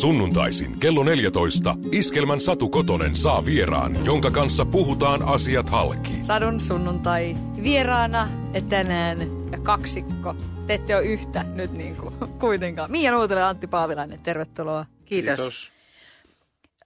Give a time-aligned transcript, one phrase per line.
[0.00, 6.12] Sunnuntaisin kello 14 Iskelmän Satu Kotonen saa vieraan, jonka kanssa puhutaan asiat halki.
[6.22, 9.18] Sadun sunnuntai vieraana ja tänään
[9.52, 10.36] ja kaksikko.
[10.66, 12.90] Te ette ole yhtä nyt niin kuin, kuitenkaan.
[12.90, 14.86] Mia Nuutila ja Antti Paavilainen, tervetuloa.
[15.04, 15.40] Kiitos.
[15.40, 15.72] Kiitos.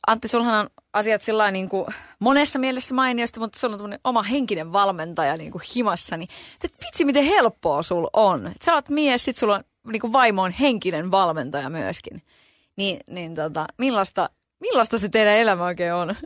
[0.07, 1.87] Antti, sulhan on asiat sillä niin kuin
[2.19, 6.17] monessa mielessä mainiosta, mutta sulla on oma henkinen valmentaja niin kuin himassa.
[6.17, 6.29] Niin,
[6.65, 8.47] että vitsi, miten helppoa sul on.
[8.47, 12.23] Et sä oot mies, sit sulla on niin kuin vaimo on henkinen valmentaja myöskin.
[12.79, 14.31] Niin, niin tota, millaista,
[14.61, 16.17] millaista se teidän elämä oikein on?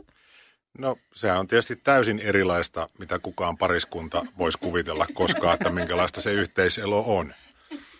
[0.77, 6.33] No sehän on tietysti täysin erilaista, mitä kukaan pariskunta voisi kuvitella koskaan, että minkälaista se
[6.33, 7.33] yhteiselo on.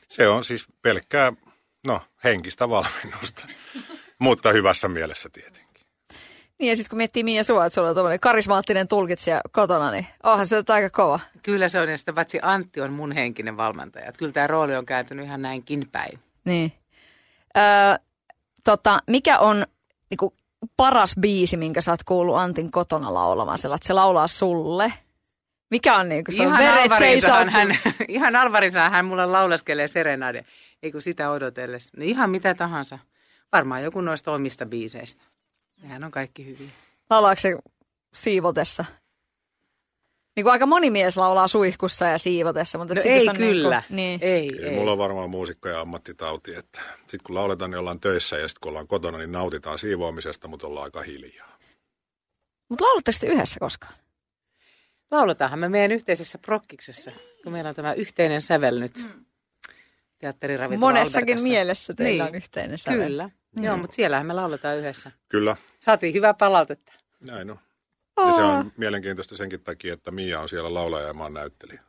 [0.08, 1.34] Se on siis pelkkää,
[1.88, 3.48] no, henkistä valmennusta,
[4.20, 5.84] mutta hyvässä mielessä tietenkin.
[6.60, 10.08] Niin ja sitten kun miettii Mia sua, että sulla on tuommoinen karismaattinen tulkitsija kotona, niin
[10.24, 11.20] onhan se aika kova.
[11.44, 14.06] Kyllä se on, ja sitä paitsi Antti on mun henkinen valmentaja.
[14.06, 16.20] Että kyllä tämä rooli on kääntynyt ihan näinkin päin.
[16.46, 16.74] Niin.
[17.58, 17.64] Öö,
[18.64, 19.66] tota, mikä on
[20.10, 20.34] niinku,
[20.78, 23.58] paras biisi, minkä sä oot kuullut Antin kotona laulamaan?
[23.58, 24.94] Sillä, että se laulaa sulle.
[25.72, 26.92] Mikä on niinku, se ihan on veret
[27.50, 27.68] hän,
[28.08, 28.34] Ihan
[28.92, 30.44] hän mulle lauleskelee serenade,
[30.84, 31.94] ei kun sitä odotellessa.
[31.98, 33.00] No ihan mitä tahansa.
[33.52, 35.24] Varmaan joku noista omista biiseistä.
[35.82, 36.70] Nehän on kaikki hyviä.
[37.10, 37.58] Laulaako se
[38.14, 38.86] siivotessa?
[40.36, 43.84] Niin kuin aika moni mies laulaa suihkussa ja siivotessa, mutta no ei on niinku- kyllä.
[43.90, 44.54] Niin kuin, niin.
[44.60, 44.76] Ei, ei.
[44.76, 48.60] Mulla on varmaan muusikko ja ammattitauti, että sitten kun lauletaan, niin ollaan töissä ja sitten
[48.62, 51.58] kun ollaan kotona, niin nautitaan siivoamisesta, mutta ollaan aika hiljaa.
[52.70, 53.94] Mutta laulatteko sitten yhdessä koskaan?
[55.12, 57.12] Lauletaanhan me meidän yhteisessä prokkiksessa,
[57.44, 58.98] kun meillä on tämä yhteinen sävel nyt.
[58.98, 59.26] Mm.
[60.78, 61.48] Monessakin Albertassa.
[61.50, 62.32] mielessä teillä niin.
[62.32, 63.08] on yhteinen sävel.
[63.08, 63.30] Kyllä.
[63.60, 63.64] Mm.
[63.64, 65.12] Joo, mutta siellähän me lauletaan yhdessä.
[65.30, 65.56] Kyllä.
[65.80, 66.94] Saatiin hyvää palautetta.
[67.20, 67.60] Näin on.
[68.18, 71.82] Ja se on mielenkiintoista senkin takia, että Mia on siellä laulaja ja mä oon näyttelijä.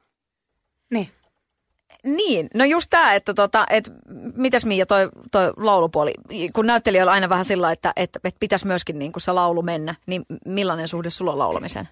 [0.91, 1.11] Niin.
[2.05, 3.92] Niin, no just tämä, että tota, et,
[4.34, 6.12] mitäs Miia toi, toi laulupuoli,
[6.55, 9.94] kun näyttelijä on aina vähän sillä, että, että, että pitäisi myöskin niin se laulu mennä,
[10.06, 11.89] niin millainen suhde sulla on laulamiseen?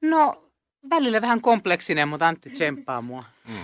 [0.00, 0.50] No
[0.90, 3.24] välillä vähän kompleksinen, mutta Antti tsemppaa mua.
[3.48, 3.54] Mm.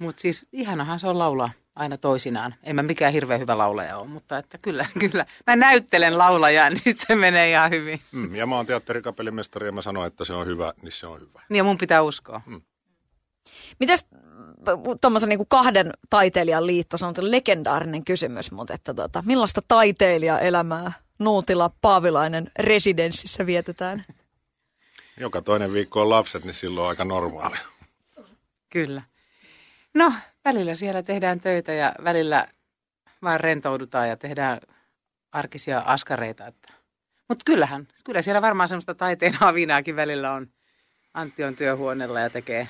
[0.00, 2.54] Mutta siis ihanahan se on laulaa aina toisinaan.
[2.62, 5.26] En mä mikään hirveän hyvä laulaja ole, mutta että kyllä, kyllä.
[5.46, 8.00] Mä näyttelen laulajaa, niin se menee ihan hyvin.
[8.12, 11.20] Mm, ja mä oon teatterikapellimestari ja mä sanon, että se on hyvä, niin se on
[11.20, 11.42] hyvä.
[11.48, 12.40] Niin ja mun pitää uskoa.
[12.46, 12.62] Mm.
[13.80, 14.06] Mites
[15.00, 21.70] tuommoisen niin kahden taiteilijan liitto, se on legendaarinen kysymys, mutta että tota, millaista taiteilijaelämää Nuutila
[21.80, 24.04] Paavilainen residenssissä vietetään?
[25.20, 27.56] Joka toinen viikko on lapset, niin silloin on aika normaali.
[28.70, 29.02] Kyllä.
[29.94, 30.12] No,
[30.44, 32.48] välillä siellä tehdään töitä ja välillä
[33.22, 34.60] vaan rentoudutaan ja tehdään
[35.32, 36.46] arkisia askareita.
[36.46, 36.72] Että.
[37.28, 40.48] Mutta kyllähän, kyllä siellä varmaan semmoista taiteen havinaakin välillä on.
[41.14, 42.68] Antti on työhuoneella ja tekee,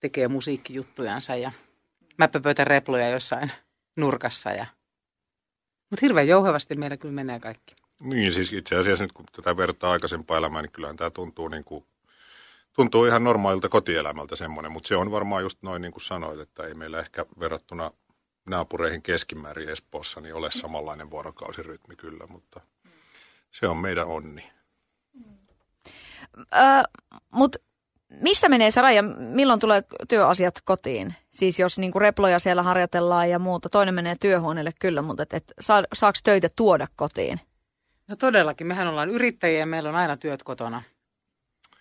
[0.00, 1.52] tekee musiikkijuttujansa ja
[2.18, 3.52] mäppäpöytän reploja jossain
[3.96, 4.50] nurkassa.
[4.50, 4.66] Ja...
[5.90, 7.76] Mutta hirveän jouhevasti meillä kyllä menee kaikki.
[8.00, 11.64] Niin, siis itse asiassa nyt kun tätä vertaa aikaisempaa elämää, niin kyllähän tämä tuntuu niin
[11.64, 11.84] kuin
[12.76, 16.62] tuntuu ihan normaalilta kotielämältä semmoinen, mutta se on varmaan just noin niin kuin sanoit, että
[16.62, 17.90] ei meillä ehkä verrattuna
[18.46, 22.60] naapureihin keskimäärin Espoossa niin ole samanlainen vuorokausirytmi kyllä, mutta
[23.50, 24.50] se on meidän onni.
[26.38, 26.82] Öö,
[27.30, 27.58] mutta
[28.08, 29.02] missä menee se raja?
[29.18, 31.14] Milloin tulee työasiat kotiin?
[31.30, 33.68] Siis jos niinku reploja siellä harjoitellaan ja muuta.
[33.68, 37.40] Toinen menee työhuoneelle kyllä, mutta et, et, saa, saako töitä tuoda kotiin?
[38.08, 38.66] No todellakin.
[38.66, 40.82] Mehän ollaan yrittäjiä ja meillä on aina työt kotona.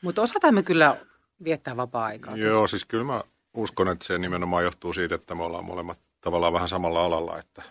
[0.02, 0.98] Mutta osataan me kyllä
[1.44, 2.38] viettää vapaa-aikaa.
[2.38, 3.24] Joo, siis kyllä mä
[3.54, 7.62] uskon, että se nimenomaan johtuu siitä, että me ollaan molemmat tavallaan vähän samalla alalla, että,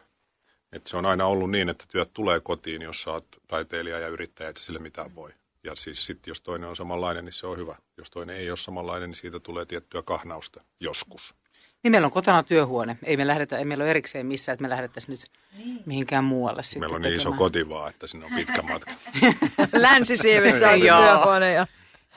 [0.72, 4.08] että se on aina ollut niin, että työt tulee kotiin, jos sä oot taiteilija ja
[4.08, 5.30] yrittäjä, että sille mitään voi.
[5.64, 7.76] Ja siis sitten jos toinen on samanlainen, niin se on hyvä.
[7.96, 11.34] Jos toinen ei ole samanlainen, niin siitä tulee tiettyä kahnausta joskus.
[11.82, 12.98] Niin meillä on kotona työhuone.
[13.02, 15.82] Ei, me lähdetä, ei meillä ole erikseen missään, että me lähdettäisiin nyt niin.
[15.86, 18.90] mihinkään muualle sitten Meillä on niin iso koti vaan, että sinne on pitkä matka.
[19.72, 21.66] Länsisiivessä on se työhuone ja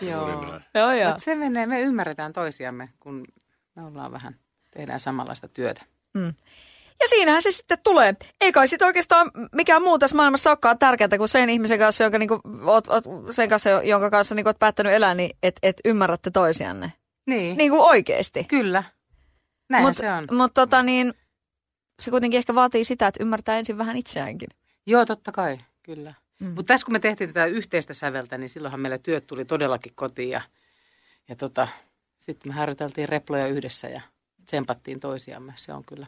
[0.02, 0.60] Joo.
[0.74, 1.12] Joo, joo.
[1.12, 3.24] Mut se menee, me ymmärretään toisiamme, kun
[3.76, 4.36] me ollaan vähän,
[4.72, 5.86] tehdään samanlaista työtä.
[6.14, 6.34] Mm.
[7.00, 8.16] Ja siinähän se sitten tulee.
[8.42, 12.18] Ei kai sitten oikeastaan mikään muu tässä maailmassa olekaan tärkeää kuin sen ihmisen kanssa, jonka,
[12.18, 16.32] niinku, oot, oot, sen kanssa, jonka kanssa niinku, oot päättänyt elää, niin että et ymmärrätte
[16.32, 16.94] toisianne.
[17.26, 17.58] Niin.
[17.58, 18.44] Niin kuin oikeasti.
[18.44, 18.84] Kyllä.
[19.70, 20.28] Näin mut, se on.
[20.32, 21.14] Mutta tota niin,
[22.02, 24.50] se kuitenkin ehkä vaatii sitä, että ymmärtää ensin vähän itseäänkin.
[24.86, 26.14] Joo, totta kai, kyllä.
[26.40, 26.48] Mm.
[26.48, 30.30] Mutta tässä kun me tehtiin tätä yhteistä säveltä, niin silloinhan meillä työt tuli todellakin kotiin
[30.30, 30.42] ja,
[31.28, 31.68] ja tota,
[32.20, 34.02] sitten me harjoiteltiin reploja yhdessä ja
[34.46, 35.54] tsempattiin toisiamme.
[35.56, 36.08] Se on kyllä,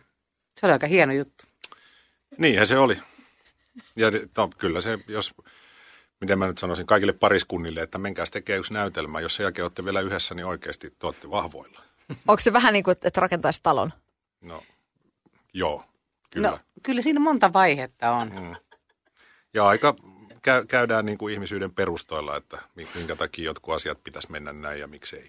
[0.59, 1.45] se oli aika hieno juttu.
[2.37, 2.97] Niinhän se oli.
[3.95, 5.33] Ja to, kyllä se, jos,
[6.21, 9.19] miten mä nyt sanoisin, kaikille pariskunnille, että menkääs tekee yksi näytelmä.
[9.19, 11.83] Jos sen jälkeen olette vielä yhdessä, niin oikeasti te olette vahvoilla.
[12.27, 13.93] Onko se vähän niin kuin, että rakentaisi talon?
[14.41, 14.63] No,
[15.53, 15.83] joo.
[16.31, 16.49] Kyllä.
[16.49, 18.31] No, kyllä siinä monta vaihetta on.
[18.33, 18.55] Mm.
[19.53, 19.95] Ja aika
[20.41, 22.57] käy, käydään niin kuin ihmisyyden perustoilla, että
[22.95, 25.27] minkä takia jotkut asiat pitäisi mennä näin ja miksei.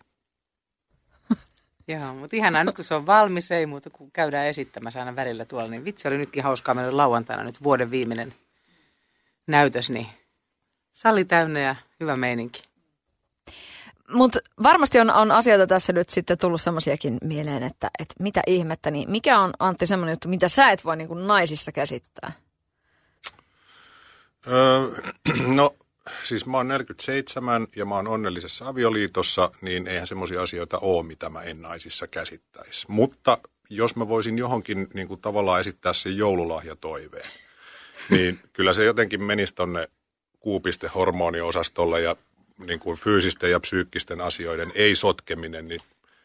[1.89, 5.45] Joo, mutta ihanaa nyt kun se on valmis, ei muuta kuin käydään esittämässä aina välillä
[5.45, 5.71] tuolla.
[5.71, 8.35] Niin vitsi oli nytkin hauskaa meillä lauantaina nyt vuoden viimeinen
[9.47, 10.07] näytös, niin
[10.93, 12.62] sali täynnä ja hyvä meininki.
[14.09, 18.91] Mutta varmasti on, on asioita tässä nyt sitten tullut semmoisiakin mieleen, että, että mitä ihmettä,
[18.91, 22.33] niin mikä on Antti semmoinen juttu, mitä sä et voi niin kuin naisissa käsittää?
[24.47, 24.89] Öö,
[25.57, 25.77] no
[26.25, 31.31] siis mä oon 47 ja mä oon onnellisessa avioliitossa, niin eihän semmoisia asioita ole, mitä
[31.31, 32.87] mä en naisissa käsittäisi.
[32.89, 33.39] Mutta
[33.71, 37.31] jos mä voisin johonkin niin kuin tavallaan esittää sen joululahjatoiveen,
[38.11, 39.89] niin kyllä se jotenkin menisi tonne
[40.41, 42.17] kuupistehormoniosastolle ja
[42.67, 45.81] niin kuin fyysisten ja psyykkisten asioiden ei-sotkeminen, niin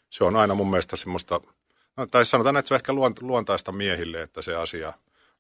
[0.10, 1.42] se on aina mun mielestä semmoista,
[1.98, 4.94] no, tai sanotaan, että se on ehkä luontaista miehille, että se asia,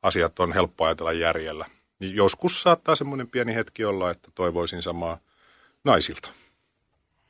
[0.04, 1.66] asiat on helppo ajatella järjellä.
[2.00, 5.18] Niin joskus saattaa semmoinen pieni hetki olla, että toivoisin samaa
[5.84, 6.30] naisilta.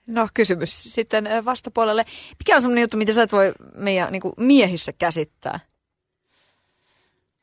[0.08, 2.06] No kysymys sitten vastapuolelle.
[2.40, 5.60] Mikä on semmoinen juttu, mitä sä et voi meidän niin kuin miehissä käsittää?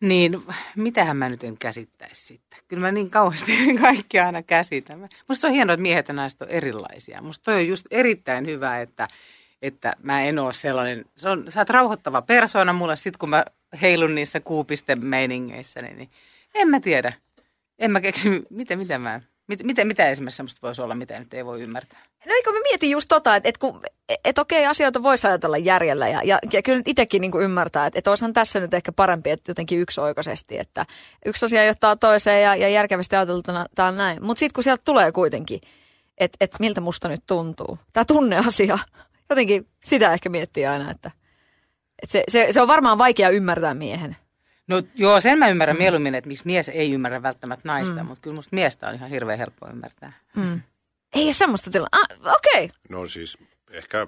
[0.01, 0.43] Niin,
[0.77, 2.59] mitähän mä nyt en käsittäisi sitten.
[2.69, 5.09] Kyllä mä niin kauheasti kaikki aina käsitän.
[5.29, 7.23] Musta se on hienoa, että miehet ja naiset on erilaisia.
[7.23, 9.09] Musta toi on just erittäin hyvä, että,
[9.63, 13.45] että mä en ole sellainen, se on, sä oot rauhoittava persoona mulle sit kun mä
[13.83, 16.11] heilun niissä kuupisten meiningeissä, niin, niin
[16.55, 17.13] en mä tiedä.
[17.79, 21.35] En mä keksi, miten, miten mä, mit, miten, mitä esimerkiksi semmoista voisi olla, mitä nyt
[21.35, 22.01] ei voi ymmärtää.
[22.27, 23.81] No eikö mä mietin just tota, että, että, kun,
[24.25, 27.99] että okei, asioita voisi ajatella järjellä ja, ja, ja kyllä itsekin niin kuin ymmärtää, että,
[27.99, 30.87] että olisihan tässä nyt ehkä parempi, että jotenkin yksioikoisesti, että
[31.27, 34.25] yksi asia johtaa toiseen ja, ja järkevästi ajateltuna tämä on näin.
[34.25, 35.61] Mutta sitten kun sieltä tulee kuitenkin,
[36.19, 38.79] että, että miltä musta nyt tuntuu, tämä tunneasia,
[39.31, 41.11] jotenkin sitä ehkä miettii aina, että,
[42.03, 44.17] että se, se, se on varmaan vaikea ymmärtää miehen.
[44.67, 45.83] No joo, sen mä ymmärrän mm.
[45.83, 48.07] mieluummin, että miksi mies ei ymmärrä välttämättä naista, mm.
[48.07, 50.13] mutta kyllä musta miestä on ihan hirveän helppo ymmärtää.
[50.37, 50.61] Mm.
[51.15, 51.89] Ei ole semmoista tilaa.
[51.93, 52.65] Ah, okei.
[52.65, 52.69] Okay.
[52.89, 53.39] No siis
[53.71, 54.07] ehkä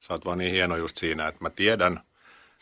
[0.00, 2.00] sä oot vaan niin hieno just siinä, että mä tiedän,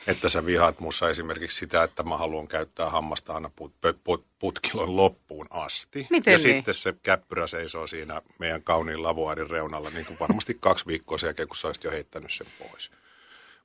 [0.06, 3.74] että sä vihaat mussa esimerkiksi sitä, että mä haluan käyttää hammasta aina put,
[4.04, 6.06] put, putkilon loppuun asti.
[6.10, 6.56] Miten ja niin?
[6.56, 11.26] sitten se käppyrä seisoo siinä meidän kauniin lavuaarin reunalla niin kuin varmasti kaksi viikkoa sen
[11.26, 12.90] jälkeen, kun sä olisit jo heittänyt sen pois.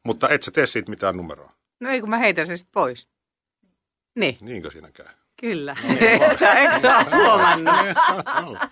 [0.03, 1.51] Mutta et sä tee siitä mitään numeroa.
[1.79, 3.07] No ei, kun mä heitän sen sitten pois.
[4.15, 4.37] Niin.
[4.41, 5.05] Niinkö siinä käy?
[5.41, 5.75] Kyllä.
[5.99, 6.37] Eikö
[6.81, 8.57] sä huomannut?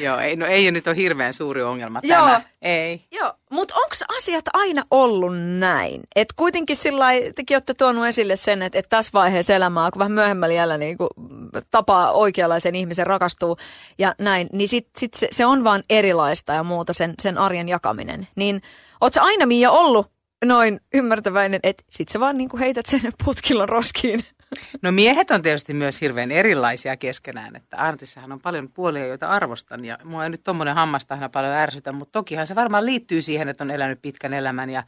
[0.00, 2.26] Joo, ei, no ei nyt ole hirveän suuri ongelma Joo.
[2.26, 2.42] tämä.
[2.62, 3.04] Ei.
[3.10, 6.02] Joo, mutta onko asiat aina ollut näin?
[6.16, 10.12] Että kuitenkin sillä tekin olette tuonut esille sen, että, että tässä vaiheessa elämää, kun vähän
[10.12, 10.96] myöhemmällä jällä niin
[11.70, 13.56] tapaa oikeanlaisen ihmisen rakastuu
[13.98, 17.68] ja näin, niin sit, sit se, se, on vaan erilaista ja muuta sen, sen arjen
[17.68, 18.28] jakaminen.
[18.36, 18.62] Niin
[19.00, 20.06] ootko aina Mia ollut
[20.44, 24.20] noin ymmärtäväinen, että sit sä vaan niin kuin heität sen putkilon roskiin?
[24.82, 29.84] No miehet on tietysti myös hirveän erilaisia keskenään, että Artissahan on paljon puolia, joita arvostan
[29.84, 33.64] ja mua ei nyt tuommoinen hammastahna paljon ärsytä, mutta tokihan se varmaan liittyy siihen, että
[33.64, 34.82] on elänyt pitkän elämän ja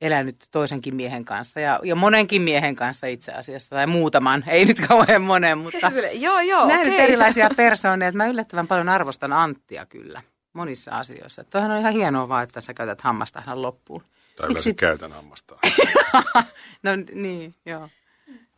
[0.00, 4.80] elänyt toisenkin miehen kanssa ja, ja monenkin miehen kanssa itse asiassa, tai muutaman, ei nyt
[4.88, 9.86] kauhean monen, mutta joo, joo, näin nyt erilaisia persoonia, että mä yllättävän paljon arvostan Anttia
[9.86, 10.22] kyllä
[10.52, 11.44] monissa asioissa.
[11.44, 14.02] Toihan on ihan hienoa vaan, että sä käytät hammastahnan loppuun.
[14.40, 15.56] Tai yleensä käytän hammasta.
[16.82, 17.88] No niin, joo.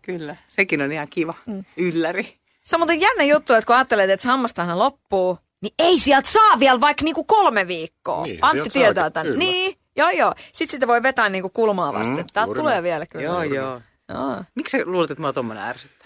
[0.03, 1.65] Kyllä, sekin on ihan kiva mm.
[1.77, 2.39] ylläri.
[2.65, 6.29] Se on muuten jännä juttu, että kun ajattelet, että se hammastahna loppuu, niin ei sieltä
[6.29, 8.23] saa vielä vaikka niinku kolme viikkoa.
[8.23, 9.27] Niin, Antti tietää saakin, tämän.
[9.27, 9.39] kyllä.
[9.39, 10.35] Niin, joo joo.
[10.53, 12.17] Sitten sitä voi vetää niinku kulmaa vasten.
[12.17, 13.25] Mm, Täältä juuri tulee vielä kyllä.
[13.25, 13.81] Joo, joo.
[14.09, 14.45] joo.
[14.55, 16.02] Miksi sä luulet, että mua tommonen ärsyttää?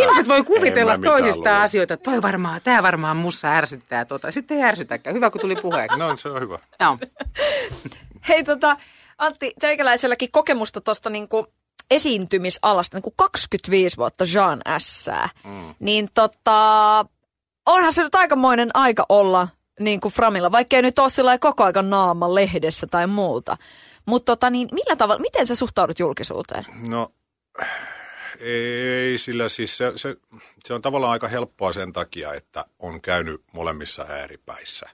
[0.00, 1.50] Ihmiset voi kuvitella luule.
[1.50, 4.30] asioita, että toi varmaan, tää varmaan mussa ärsyttää tota.
[4.30, 5.16] Sitten ei ärsytäkään.
[5.16, 5.98] Hyvä, kun tuli puheeksi.
[5.98, 6.58] No se on hyvä.
[6.80, 6.98] Joo.
[8.28, 8.76] Hei tota,
[9.18, 11.46] Antti, teikäläiselläkin kokemusta tuosta niinku
[11.90, 15.28] esiintymisalasta, niinku 25 vuotta Jean Ässää.
[15.44, 15.74] Mm.
[15.78, 17.04] Niin tota,
[17.66, 19.48] onhan se nyt aikamoinen aika olla
[19.80, 23.56] niin kuin Framilla, vaikkei nyt ole sillä koko ajan naama lehdessä tai muuta.
[24.06, 26.64] Mutta tota, niin millä tavalla, miten sä suhtaudut julkisuuteen?
[26.88, 27.12] No
[28.40, 30.16] ei, sillä siis se, se,
[30.64, 34.86] se on tavallaan aika helppoa sen takia, että on käynyt molemmissa ääripäissä.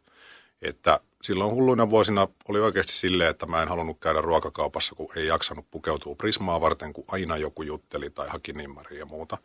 [0.63, 5.27] Että silloin hulluina vuosina oli oikeasti silleen, että mä en halunnut käydä ruokakaupassa, kun ei
[5.27, 9.39] jaksanut pukeutua prismaa varten, kun aina joku jutteli tai haki nimmaria ja muuta.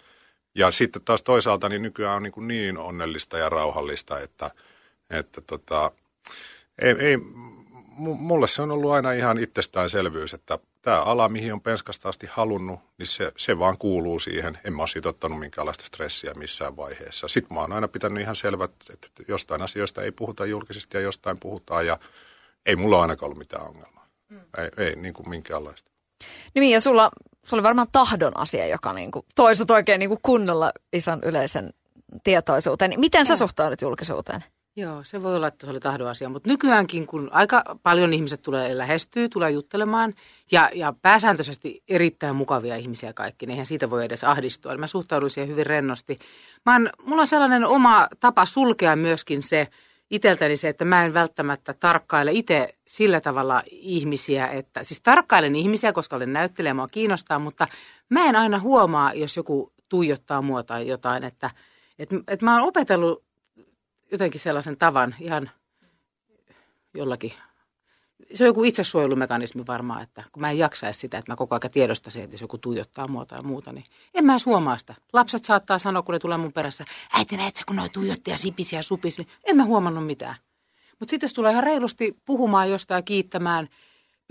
[0.56, 4.52] Ja sitten taas toisaalta niin nykyään on niin, kuin niin onnellista ja rauhallista, että,
[5.10, 5.92] että tota,
[6.82, 7.16] ei, ei,
[8.00, 12.28] mu- mulle se on ollut aina ihan itsestäänselvyys, että tämä ala, mihin on penskasta asti
[12.32, 14.60] halunnut, niin se, se vaan kuuluu siihen.
[14.66, 17.28] En mä ole siitä ottanut minkäänlaista stressiä missään vaiheessa.
[17.28, 21.38] Sitten mä oon aina pitänyt ihan selvät, että jostain asioista ei puhuta julkisesti ja jostain
[21.40, 21.98] puhutaan ja
[22.66, 24.08] ei mulla ole ainakaan ollut mitään ongelmaa.
[24.30, 24.42] Mm.
[24.58, 25.92] Ei, ei niin kuin minkäänlaista.
[26.56, 27.12] Niin ja sulla,
[27.46, 31.74] sulla oli varmaan tahdon asia, joka niinku toi sut oikein niinku kunnolla ison yleisen
[32.24, 33.00] tietoisuuteen.
[33.00, 34.44] Miten sä suhtaudut julkisuuteen?
[34.76, 38.42] Joo, se voi olla, että se oli tahdon asia, mutta nykyäänkin, kun aika paljon ihmiset
[38.42, 40.14] tulee lähestyy, tulee juttelemaan,
[40.52, 44.78] ja, ja pääsääntöisesti erittäin mukavia ihmisiä kaikki, niin eihän siitä voi edes ahdistua.
[44.78, 46.20] Mä suhtaudun siihen hyvin rennosti.
[46.66, 49.68] Mä oon, mulla on sellainen oma tapa sulkea myöskin se,
[50.12, 55.94] iteltäni se, että mä en välttämättä tarkkaile itse sillä tavalla ihmisiä, että siis tarkkailen ihmisiä,
[55.94, 57.68] koska olen näyttelijä, mua kiinnostaa, mutta
[58.10, 61.52] mä en aina huomaa, jos joku tuijottaa mua tai jotain, että
[62.00, 63.29] et, et mä oon opetellut
[64.12, 65.52] jotenkin sellaisen tavan ihan
[66.94, 67.34] jollakin.
[68.34, 71.72] Se on joku itsesuojelumekanismi varmaan, että kun mä en jaksaisi sitä, että mä koko ajan
[71.72, 74.96] tiedostaisin, että jos joku tuijottaa mua tai muuta, niin en mä edes huomaa sitä.
[75.14, 78.38] Lapset saattaa sanoa, kun ne tulee mun perässä, äiti näet sä, kun noi tuijotti ja
[78.38, 80.36] sipisi ja supisi, niin en mä huomannut mitään.
[81.00, 83.70] Mutta sitten jos tulee ihan reilusti puhumaan jostain kiittämään–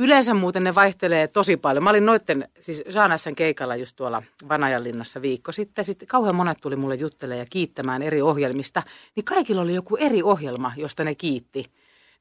[0.01, 1.85] Yleensä muuten ne vaihtelee tosi paljon.
[1.85, 5.85] Mä olin noitten, siis Saanassan keikalla just tuolla Vanajanlinnassa viikko sitten.
[5.85, 8.83] Sitten kauhean monet tuli mulle juttelemaan ja kiittämään eri ohjelmista.
[9.17, 11.65] Niin kaikilla oli joku eri ohjelma, josta ne kiitti.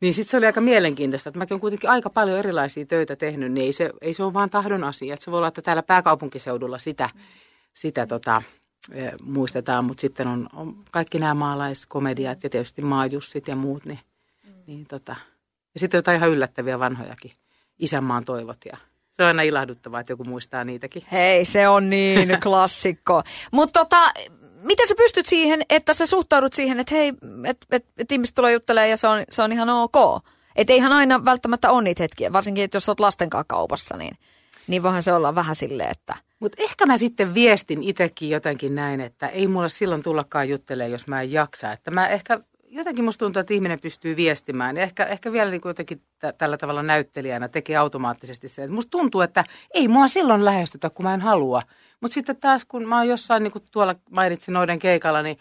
[0.02, 3.52] Niin sitten se oli aika mielenkiintoista, että mäkin olen kuitenkin aika paljon erilaisia töitä tehnyt,
[3.52, 5.14] niin ei se, ei se ole vaan tahdon asia.
[5.14, 7.10] Että se voi olla, että täällä pääkaupunkiseudulla sitä,
[7.74, 8.42] sitä tota,
[8.92, 13.86] e, muistetaan, mutta sitten on, on kaikki nämä maalaiskomediat ja tietysti maajussit ja muut.
[13.86, 14.00] Niin,
[14.68, 15.16] niin tota.
[15.74, 17.32] Ja sitten jotain ihan yllättäviä vanhojakin
[17.80, 18.78] isänmaan toivot ja
[19.18, 21.04] se on aina ilahduttavaa, että joku muistaa niitäkin.
[21.12, 23.24] Hei, se on niin klassikko.
[23.52, 24.12] Mutta tota,
[24.64, 27.14] miten sä pystyt siihen, että sä suhtaudut siihen, että hei,
[27.46, 30.24] että et, et ihmiset tulee juttelemaan ja se on, se on ihan ok.
[30.56, 34.18] Että ihan aina välttämättä on niitä hetkiä, varsinkin että jos olet lasten kanssa kaupassa, niin,
[34.68, 36.16] niin voihan se olla vähän silleen, että...
[36.40, 41.08] Mutta ehkä mä sitten viestin itsekin jotenkin näin, että ei mulle silloin tullakaan juttelemaan, jos
[41.08, 41.72] mä en jaksa.
[41.72, 42.40] Että mä ehkä
[42.78, 44.78] jotenkin musta tuntuu, että ihminen pystyy viestimään.
[44.78, 48.68] Ehkä, ehkä vielä niin jotenkin t- tällä tavalla näyttelijänä tekee automaattisesti se.
[48.68, 49.44] Musta tuntuu, että
[49.74, 51.62] ei mua silloin lähestytä, kun mä en halua.
[52.02, 55.38] Mutta sitten taas, kun mä oon jossain, niin kuin tuolla mainitsin noiden keikalla, niin,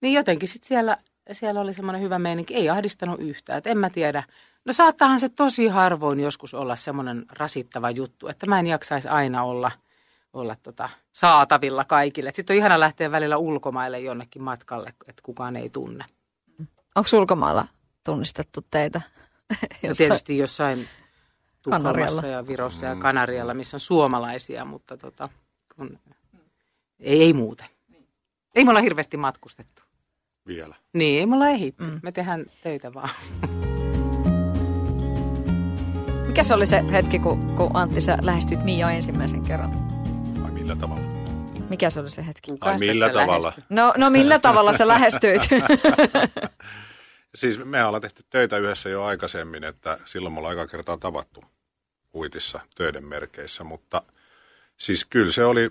[0.00, 0.96] niin jotenkin sitten siellä,
[1.32, 2.54] siellä oli semmoinen hyvä meininki.
[2.54, 4.22] Ei ahdistanut yhtään, että en mä tiedä.
[4.64, 9.44] No saattaahan se tosi harvoin joskus olla semmoinen rasittava juttu, että mä en jaksaisi aina
[9.44, 9.70] olla,
[10.32, 12.32] olla tota, saatavilla kaikille.
[12.32, 16.04] Sitten on ihana lähteä välillä ulkomaille jonnekin matkalle, että kukaan ei tunne.
[16.96, 17.66] Onko ulkomailla
[18.04, 19.00] tunnistettu teitä?
[19.88, 20.88] No tietysti jossain
[21.62, 25.28] Tukholmassa ja Virossa ja Kanarialla, missä on suomalaisia, mutta tota,
[25.76, 25.98] kun,
[27.00, 27.66] ei, ei muuten.
[28.54, 29.82] Ei me olla hirveästi matkustettu.
[30.46, 30.74] Vielä.
[30.92, 31.84] Niin, ei me olla ehitty.
[31.84, 32.00] Mm.
[32.02, 33.10] Me tehdään töitä vaan.
[36.26, 39.72] Mikä se oli se hetki, kun, kun Antti sä lähestyit Mia ensimmäisen kerran?
[40.44, 41.06] Ai millä tavalla?
[41.68, 42.52] Mikä se oli se hetki?
[42.60, 43.52] Ai millä tavalla?
[43.68, 45.42] No, no millä tavalla sä lähestyit?
[47.36, 51.44] Siis me ollaan tehty töitä yhdessä jo aikaisemmin, että silloin me ollaan aika kertaa tavattu
[52.14, 54.02] uitissa töiden merkeissä, mutta
[54.76, 55.70] siis kyllä se oli,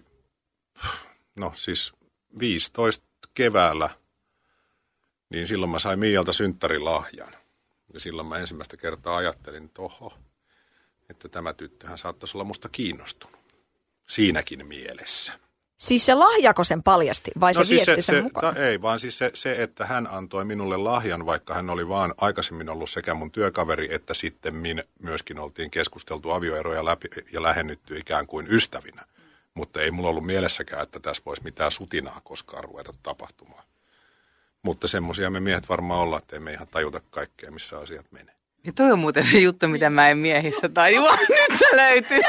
[1.39, 1.93] no siis
[2.39, 3.89] 15 keväällä,
[5.29, 7.35] niin silloin mä sain Miialta synttärilahjan.
[7.93, 10.17] Ja silloin mä ensimmäistä kertaa ajattelin, että oho,
[11.09, 13.39] että tämä tyttöhän saattaisi olla musta kiinnostunut.
[14.07, 15.39] Siinäkin mielessä.
[15.77, 18.55] Siis se lahjako sen paljasti vai no se siis viesti se, sen se, mukaan?
[18.55, 22.13] Ta, ei, vaan siis se, se, että hän antoi minulle lahjan, vaikka hän oli vaan
[22.17, 27.97] aikaisemmin ollut sekä mun työkaveri, että sitten min myöskin oltiin keskusteltu avioeroja läpi ja lähennytty
[27.97, 29.01] ikään kuin ystävinä.
[29.53, 33.63] Mutta ei mulla ollut mielessäkään, että tässä voisi mitään sutinaa koskaan ruveta tapahtumaan.
[34.63, 38.35] Mutta semmoisia me miehet varmaan olla, että emme ihan tajuta kaikkea, missä asiat menee.
[38.63, 41.11] Ja toi on muuten se juttu, mitä mä en miehissä tajua.
[41.29, 42.19] Nyt se löytyy.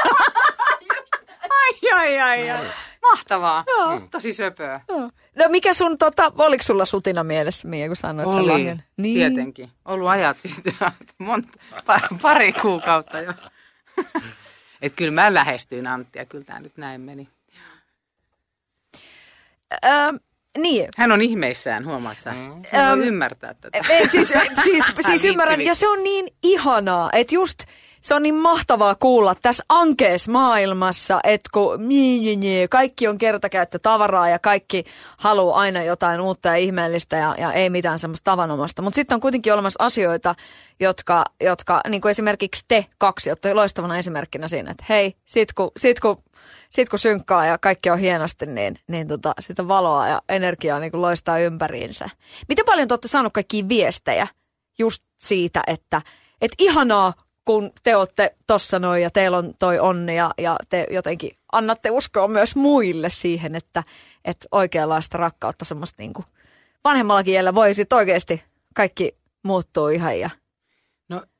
[1.61, 2.65] ai, ai, ai, ai.
[3.11, 3.63] Mahtavaa.
[3.67, 4.01] Joo.
[4.11, 4.81] Tosi söpöä.
[4.89, 5.09] Joo.
[5.35, 8.83] No mikä sun, tota, oliko sulla sutina mielessä, Mia, kun sanoit sen lahjan?
[8.97, 9.15] Niin.
[9.33, 9.69] tietenkin.
[9.85, 10.73] Ollut ajat sitten,
[11.17, 11.49] monta,
[12.21, 13.33] pari kuukautta jo.
[14.81, 17.29] Et kyllä mä lähestyin Anttia, kyllä tämä nyt näin meni.
[19.85, 19.87] Ö,
[20.57, 20.89] niin.
[20.97, 22.31] Hän on ihmeissään, huomaat sä?
[22.31, 22.61] Mm.
[22.71, 23.79] Sä um, ymmärtää tätä.
[23.89, 24.33] Ei, siis
[24.63, 27.59] siis, siis ymmärrän, ja se on niin ihanaa, että just–
[28.01, 33.17] se on niin mahtavaa kuulla tässä ankeessa maailmassa, että kun niin, niin, niin, kaikki on
[33.17, 34.83] kertakäyttö tavaraa ja kaikki
[35.17, 38.81] haluaa aina jotain uutta ja ihmeellistä ja, ja ei mitään semmoista tavanomasta.
[38.81, 40.35] Mutta sitten on kuitenkin olemassa asioita,
[40.79, 45.71] jotka, jotka niin kuin esimerkiksi te kaksi, olette loistavana esimerkkinä siinä, että hei, sit kun,
[45.77, 46.17] sit kun,
[46.69, 50.91] sit kun synkkaa ja kaikki on hienosti, niin, niin tota, sitä valoa ja energiaa niin
[50.91, 52.09] kuin loistaa ympäriinsä.
[52.49, 54.27] Miten paljon te olette saanut kaikkia viestejä
[54.79, 56.01] just siitä, että
[56.41, 57.13] et ihanaa,
[57.45, 61.91] kun te olette tossa noin ja teillä on toi onni ja, ja te jotenkin annatte
[61.91, 63.83] uskoa myös muille siihen, että,
[64.25, 66.25] että oikeanlaista rakkautta semmoista niin kuin
[66.83, 70.29] vanhemmalla kielellä voi oikeasti kaikki muuttuu ihan ja...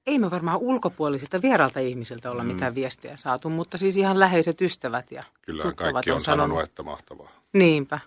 [0.07, 2.47] Ei me varmaan ulkopuolisilta vieralta ihmisiltä olla mm.
[2.47, 6.69] mitään viestiä saatu, mutta siis ihan läheiset ystävät ja Kyllä tuttavat kaikki on sanonut, sanonut,
[6.69, 7.31] että mahtavaa.
[7.53, 7.99] Niinpä.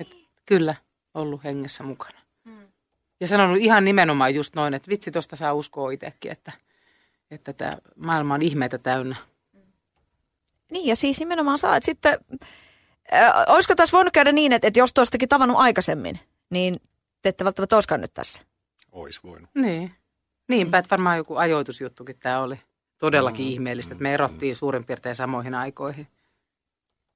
[0.00, 0.16] Et
[0.46, 0.74] kyllä,
[1.14, 2.18] ollut hengessä mukana.
[2.44, 2.68] Mm.
[3.20, 6.52] Ja sanonut ihan nimenomaan just noin, että vitsi, tuosta saa uskoa itsekin, että,
[7.30, 9.16] että tämä maailma on ihmeitä täynnä.
[10.72, 12.18] Niin ja siis nimenomaan saa, että sitten,
[13.14, 16.76] äh, olisiko tässä voinut käydä niin, että, että jos tuostakin tavannut aikaisemmin, niin
[17.22, 18.42] te ette välttämättä olisikaan nyt tässä.
[18.92, 19.50] Ois voinut.
[19.54, 19.94] Niin.
[20.48, 22.60] Niinpä, että varmaan joku ajoitusjuttukin tämä oli
[22.98, 26.06] todellakin mm, ihmeellistä, että me erottiin suurin piirtein samoihin aikoihin.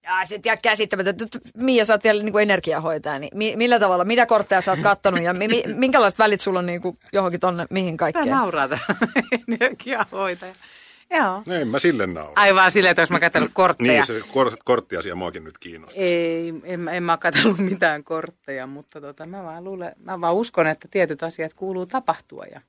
[0.02, 4.04] Ja sitten jää käsittämättä, että Mia, sä oot vielä niin energiahoitaja, niin mi- millä tavalla,
[4.04, 7.66] mitä kortteja sä oot kattonut ja mi- minkälaiset välit sulla on niin kuin johonkin tonne,
[7.70, 8.24] mihin kaikkeen?
[8.28, 8.68] Tämä nauraa
[9.48, 10.54] energiahoitaja.
[11.10, 11.42] Joo.
[11.46, 12.32] No en mä sille naura.
[12.36, 13.92] Aivan silleen, että jos mä katsellut kortteja.
[13.92, 16.02] niin, se kor- korttiasia muakin nyt kiinnostaa.
[16.04, 20.66] Ei, en, en mä katsellut mitään kortteja, mutta tota, mä, vaan luulen, mä vaan uskon,
[20.66, 22.44] että tietyt asiat kuuluu tapahtua.
[22.52, 22.60] Ja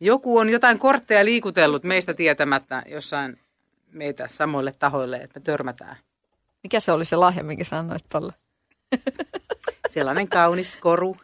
[0.00, 3.38] joku on jotain kortteja liikutellut meistä tietämättä jossain
[3.92, 5.96] meitä samoille tahoille, että me törmätään.
[6.62, 8.32] Mikä se oli se lahja, minkä sanoit tuolle?
[9.88, 11.16] Sellainen kaunis koru.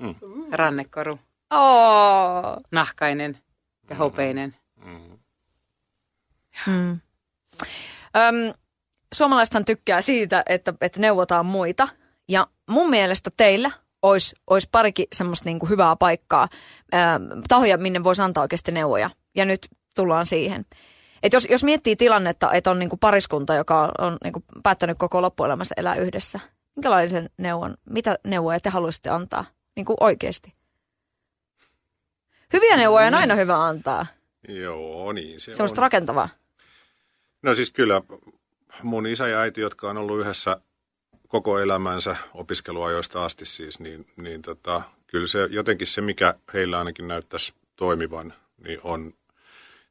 [0.00, 0.14] Mm.
[0.52, 1.18] Rannekoru.
[1.50, 2.56] Oh.
[2.70, 3.38] Nahkainen
[3.90, 4.56] ja hopeinen.
[4.84, 5.18] Mm.
[6.66, 7.00] Mm.
[8.16, 8.54] Öm,
[9.14, 11.88] suomalaisethan tykkää siitä, että, että neuvotaan muita.
[12.28, 13.70] Ja mun mielestä teillä
[14.02, 16.48] olisi, olisi parikin semmoista niin kuin hyvää paikkaa,
[16.92, 19.10] ää, tahoja, minne voisi antaa oikeasti neuvoja.
[19.36, 19.66] Ja nyt
[19.96, 20.64] tullaan siihen.
[21.22, 24.98] Et jos, jos miettii tilannetta, että on niin kuin pariskunta, joka on, niin kuin päättänyt
[24.98, 26.40] koko loppuelämässä elää yhdessä,
[26.76, 29.44] minkälaisen neuvon, mitä neuvoja te haluaisitte antaa
[29.76, 30.54] niin kuin oikeasti?
[32.52, 34.06] Hyviä neuvoja on aina hyvä antaa.
[34.48, 35.82] Joo, niin se Semmoista on.
[35.82, 36.28] rakentavaa.
[37.42, 38.02] No siis kyllä
[38.82, 40.60] mun isä ja äiti, jotka on ollut yhdessä
[41.30, 47.08] koko elämänsä opiskeluajoista asti siis, niin, niin tota, kyllä se jotenkin se, mikä heillä ainakin
[47.08, 49.12] näyttäisi toimivan, niin on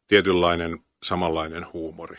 [0.08, 2.17] tietynlainen samanlainen huumori.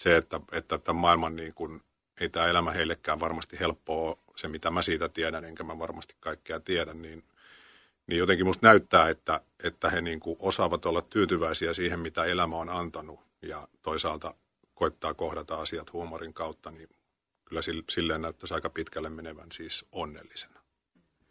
[0.00, 1.82] Se, että, että tämän maailman niin kuin,
[2.20, 6.60] ei tämä elämä heillekään varmasti helppoa se, mitä mä siitä tiedän, enkä mä varmasti kaikkea
[6.60, 7.24] tiedä, niin,
[8.06, 12.56] niin jotenkin musta näyttää, että, että he niin kuin osaavat olla tyytyväisiä siihen, mitä elämä
[12.56, 14.34] on antanut ja toisaalta
[14.74, 16.88] koittaa kohdata asiat huumorin kautta, niin
[17.52, 20.60] kyllä silleen näyttäisi aika pitkälle menevän siis onnellisena.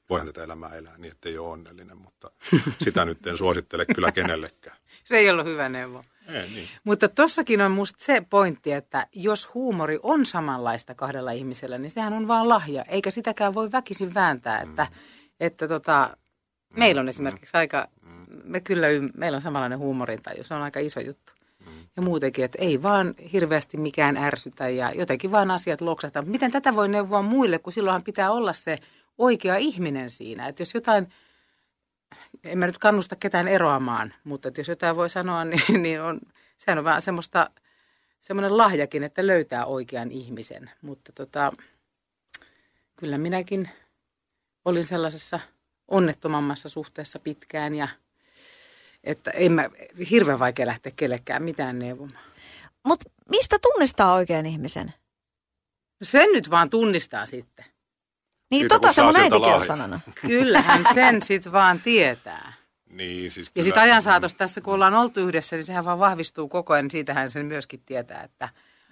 [0.10, 2.32] Voihan tätä elämää elää niin, että ei ole onnellinen, mutta
[2.84, 4.78] sitä nyt en suosittele kyllä kenellekään.
[5.04, 6.04] Se ei ollut hyvä neuvo.
[6.28, 6.68] Ei, niin.
[6.84, 12.14] Mutta tossakin on musta se pointti, että jos huumori on samanlaista kahdella ihmisellä, niin sehän
[12.14, 12.84] on vaan lahja.
[12.84, 14.98] Eikä sitäkään voi väkisin vääntää, että, mm.
[15.40, 16.18] että tota,
[16.70, 17.88] meillä on esimerkiksi aika,
[18.44, 21.34] me kyllä, meillä on samanlainen huumorintaju, se on aika iso juttu
[21.96, 26.22] ja muutenkin, että ei vaan hirveästi mikään ärsytä ja jotenkin vaan asiat loksahtaa.
[26.22, 28.80] Miten tätä voi neuvoa muille, kun silloinhan pitää olla se
[29.18, 30.48] oikea ihminen siinä.
[30.48, 31.14] Että jos jotain,
[32.44, 36.20] en mä nyt kannusta ketään eroamaan, mutta että jos jotain voi sanoa, niin, niin on,
[36.58, 37.50] sehän on vähän semmoista,
[38.20, 40.70] semmoinen lahjakin, että löytää oikean ihmisen.
[40.82, 41.52] Mutta tota,
[42.96, 43.70] kyllä minäkin
[44.66, 45.40] olin sellaisessa
[45.88, 47.88] onnettomammassa suhteessa pitkään ja–
[49.04, 49.70] että en mä,
[50.10, 52.26] hirveän vaikea lähteä kellekään mitään neuvomaan.
[52.84, 54.94] Mutta mistä tunnistaa oikean ihmisen?
[56.00, 57.66] No sen nyt vaan tunnistaa sitten.
[58.52, 60.02] Niin, Siitä, tota se mun äitikin on sanonut.
[60.28, 62.54] Kyllähän sen sitten vaan tietää.
[62.90, 66.48] Niin, siis ja sitten ajan saatossa tässä, kun ollaan oltu yhdessä, niin sehän vaan vahvistuu
[66.48, 66.92] koko ajan.
[66.92, 68.50] Siitähän sen myöskin tietää, että,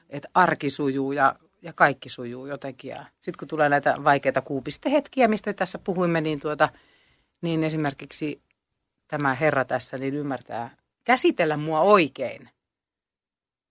[0.10, 2.95] että arki sujuu ja, ja kaikki sujuu jotenkin.
[3.19, 6.69] Sitten kun tulee näitä vaikeita kuupistehetkiä, mistä tässä puhuimme, niin, tuota,
[7.41, 8.41] niin esimerkiksi
[9.10, 12.50] tämä herra tässä niin ymmärtää käsitellä mua oikein.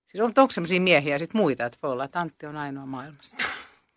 [0.07, 3.37] Siis on, onko sellaisia miehiä sitten muita, että voi olla, että Antti on ainoa maailmassa.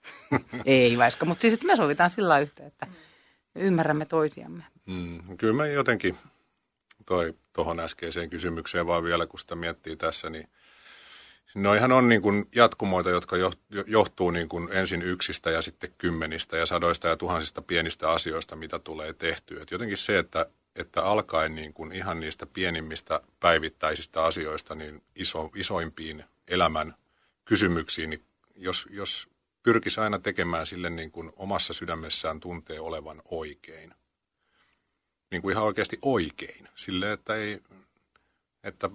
[0.66, 2.88] Ei vaiska, mutta siis että me sovitaan sillä yhteen, että
[3.56, 4.64] me ymmärrämme toisiamme.
[4.86, 6.18] Mm, kyllä mä jotenkin
[7.06, 10.50] toi tuohon äskeiseen kysymykseen vaan vielä, kun sitä miettii tässä, niin
[11.56, 13.36] Noihan on niin kuin jatkumoita, jotka
[13.88, 18.80] johtuu niin kuin ensin yksistä ja sitten kymmenistä ja sadoista ja tuhansista pienistä asioista, mitä
[18.80, 19.62] tulee tehtyä.
[19.62, 25.52] Et jotenkin se, että että alkaen niin kuin ihan niistä pienimmistä päivittäisistä asioista niin iso,
[25.56, 26.96] isoimpiin elämän
[27.46, 28.24] kysymyksiin, niin
[28.56, 29.28] jos, jos
[29.64, 33.94] pyrkisi aina tekemään sille niin kuin omassa sydämessään tuntee olevan oikein.
[35.32, 36.68] Niin kuin ihan oikeasti oikein.
[36.76, 37.62] Sille, että, ei,
[38.64, 38.90] että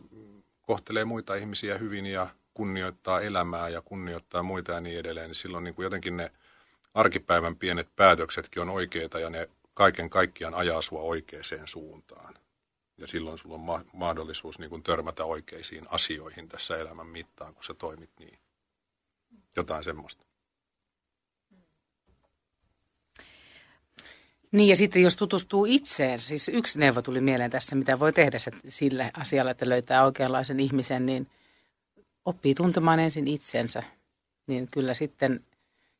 [0.62, 5.64] kohtelee muita ihmisiä hyvin ja kunnioittaa elämää ja kunnioittaa muita ja niin edelleen, niin silloin
[5.64, 6.32] niin kuin jotenkin ne
[6.94, 12.34] arkipäivän pienet päätöksetkin on oikeita ja ne kaiken kaikkiaan ajaa sua oikeaan suuntaan.
[12.98, 17.74] Ja silloin sulla on ma- mahdollisuus niin törmätä oikeisiin asioihin tässä elämän mittaan, kun sä
[17.74, 18.38] toimit niin.
[19.56, 20.24] Jotain semmoista.
[24.52, 28.38] Niin ja sitten jos tutustuu itseen, siis yksi neuvo tuli mieleen tässä, mitä voi tehdä
[28.38, 31.30] se, sille asialle, että löytää oikeanlaisen ihmisen, niin
[32.24, 33.82] oppii tuntemaan ensin itsensä,
[34.46, 35.44] niin kyllä sitten,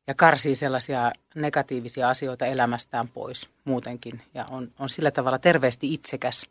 [0.07, 6.49] ja karsii sellaisia negatiivisia asioita elämästään pois muutenkin, ja on, on sillä tavalla terveesti itsekäs,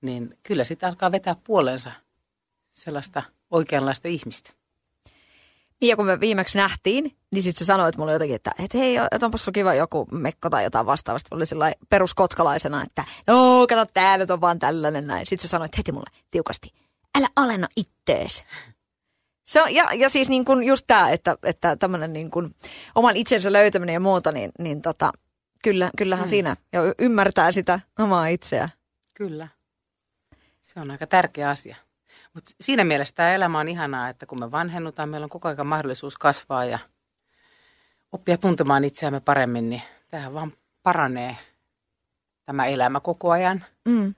[0.00, 1.92] niin kyllä sitten alkaa vetää puolensa
[2.72, 4.50] sellaista oikeanlaista ihmistä.
[5.80, 8.96] Niin ja kun me viimeksi nähtiin, niin sitten sä sanoit mulle jotenkin, että et hei,
[9.12, 11.36] et onpas sulla kiva joku mekko tai jotain vastaavasta.
[11.36, 15.26] Oli sillä peruskotkalaisena, että no kato tää nyt on vaan tällainen näin.
[15.26, 16.72] Sitten sä sanoit heti mulle tiukasti,
[17.18, 18.44] älä alenna ittees.
[19.48, 22.54] Se on, ja, ja siis niin kuin just tämä, että, että tämmöinen niin kuin
[22.94, 25.12] oman itsensä löytäminen ja muuta, niin, niin tota,
[25.62, 26.28] kyllä, kyllähän mm.
[26.28, 28.68] siinä ja ymmärtää sitä omaa itseä.
[29.14, 29.48] Kyllä.
[30.60, 31.76] Se on aika tärkeä asia.
[32.34, 35.66] Mutta siinä mielessä tämä elämä on ihanaa, että kun me vanhennutaan, meillä on koko ajan
[35.66, 36.78] mahdollisuus kasvaa ja
[38.12, 41.36] oppia tuntemaan itseämme paremmin, niin tähän vaan paranee
[42.44, 43.64] tämä elämä koko ajan.
[43.84, 44.14] Mm.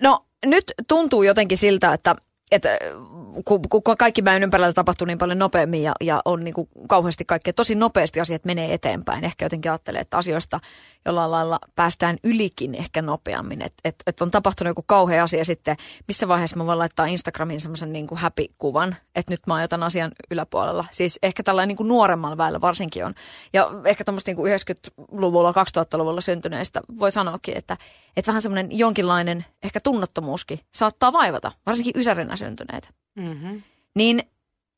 [0.00, 2.16] No nyt tuntuu jotenkin siltä, että
[2.52, 2.78] että
[3.44, 7.24] kun, kun kaikki mäen ympärillä tapahtuu niin paljon nopeammin ja, ja on niin kuin kauheasti
[7.24, 9.24] kaikkea, tosi nopeasti asiat menee eteenpäin.
[9.24, 10.60] Ehkä jotenkin ajattelee, että asioista
[11.04, 13.62] jollain lailla päästään ylikin ehkä nopeammin.
[13.62, 15.76] Että et, et on tapahtunut joku kauhea asia sitten,
[16.08, 20.12] missä vaiheessa mä voin laittaa Instagramiin semmoisen niin happy-kuvan, että nyt mä oon jotain asian
[20.30, 20.84] yläpuolella.
[20.90, 23.14] Siis ehkä tällainen niin kuin nuoremmalla väellä varsinkin on.
[23.52, 27.76] Ja ehkä tuommoista niin 90-luvulla, 2000-luvulla syntyneistä voi sanoakin, että,
[28.16, 32.88] että vähän semmoinen jonkinlainen ehkä tunnottomuuskin saattaa vaivata, varsinkin ysärinä syntyneitä.
[33.16, 33.62] Mm-hmm.
[33.94, 34.22] Niin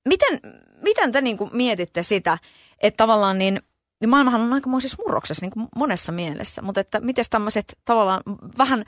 [0.08, 0.40] miten,
[0.82, 2.38] miten te niin kuin mietitte sitä,
[2.78, 3.62] että tavallaan niin,
[4.00, 8.22] niin maailmahan on aikamoisessa murroksessa niin kuin monessa mielessä, mutta että miten tämmöiset tavallaan
[8.58, 8.84] vähän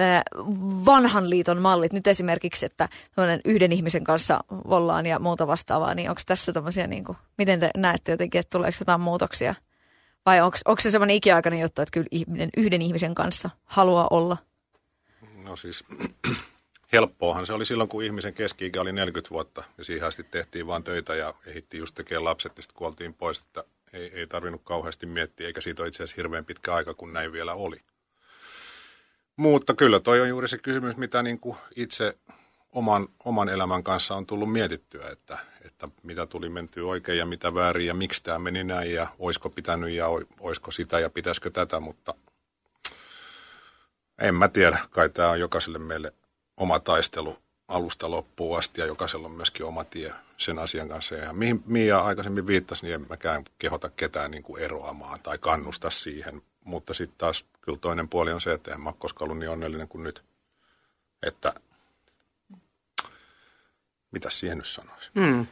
[0.00, 0.22] äh,
[0.86, 2.88] vanhan liiton mallit, nyt esimerkiksi, että
[3.44, 7.70] yhden ihmisen kanssa ollaan ja muuta vastaavaa, niin onko tässä tämmöisiä, niin kuin, miten te
[7.76, 9.54] näette jotenkin, että tuleeko jotain muutoksia?
[10.26, 14.36] Vai onko, onko se semmoinen ikiaikainen juttu, että kyllä ihminen yhden ihmisen kanssa haluaa olla?
[15.44, 15.84] No siis
[16.92, 20.84] helppoahan se oli silloin, kun ihmisen keski oli 40 vuotta ja siihen asti tehtiin vain
[20.84, 25.06] töitä ja ehitti just tekemään lapset ja sitten kuoltiin pois, että ei, ei tarvinnut kauheasti
[25.06, 27.76] miettiä, eikä siitä ole itse asiassa hirveän pitkä aika, kun näin vielä oli.
[29.36, 32.18] Mutta kyllä toi on juuri se kysymys, mitä niin kuin itse
[32.72, 37.54] oman, oman elämän kanssa on tullut mietittyä, että, että mitä tuli mentyä oikein ja mitä
[37.54, 40.06] väärin ja miksi tämä meni näin ja oisko pitänyt ja
[40.40, 42.14] oisko sitä ja pitäisikö tätä, mutta
[44.18, 46.12] en mä tiedä, kai tämä on jokaiselle meille
[46.56, 47.38] oma taistelu
[47.68, 51.14] alusta loppuun asti ja jokaisella on myöskin oma tie sen asian kanssa.
[51.14, 55.90] Ja mihin Mia aikaisemmin viittasi, niin en mäkään kehota ketään niin kuin eroamaan tai kannusta
[55.90, 56.42] siihen.
[56.64, 59.50] Mutta sitten taas kyllä toinen puoli on se, että en mä ole koskaan ollut niin
[59.50, 60.24] onnellinen kuin nyt.
[61.26, 61.52] Että
[64.10, 65.10] mitä siihen nyt sanoisi?
[65.20, 65.46] Hmm.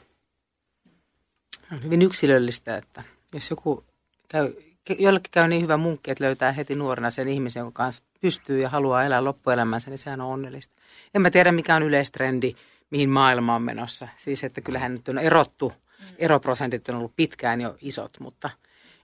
[1.72, 3.02] On hyvin yksilöllistä, että
[3.34, 3.84] jos joku
[4.28, 4.54] käy
[4.98, 8.68] jollekin käy niin hyvä munkki, että löytää heti nuorena sen ihmisen, jonka kanssa pystyy ja
[8.68, 10.74] haluaa elää loppuelämänsä, niin sehän on onnellista.
[11.14, 12.52] En mä tiedä, mikä on yleistrendi,
[12.90, 14.08] mihin maailma on menossa.
[14.16, 15.72] Siis, että kyllähän nyt on erottu,
[16.18, 18.50] eroprosentit on ollut pitkään jo isot, mutta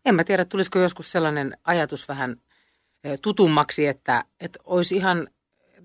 [0.05, 2.37] en mä tiedä, tulisiko joskus sellainen ajatus vähän
[3.05, 5.29] eh, tutummaksi, että, että olisi ihan,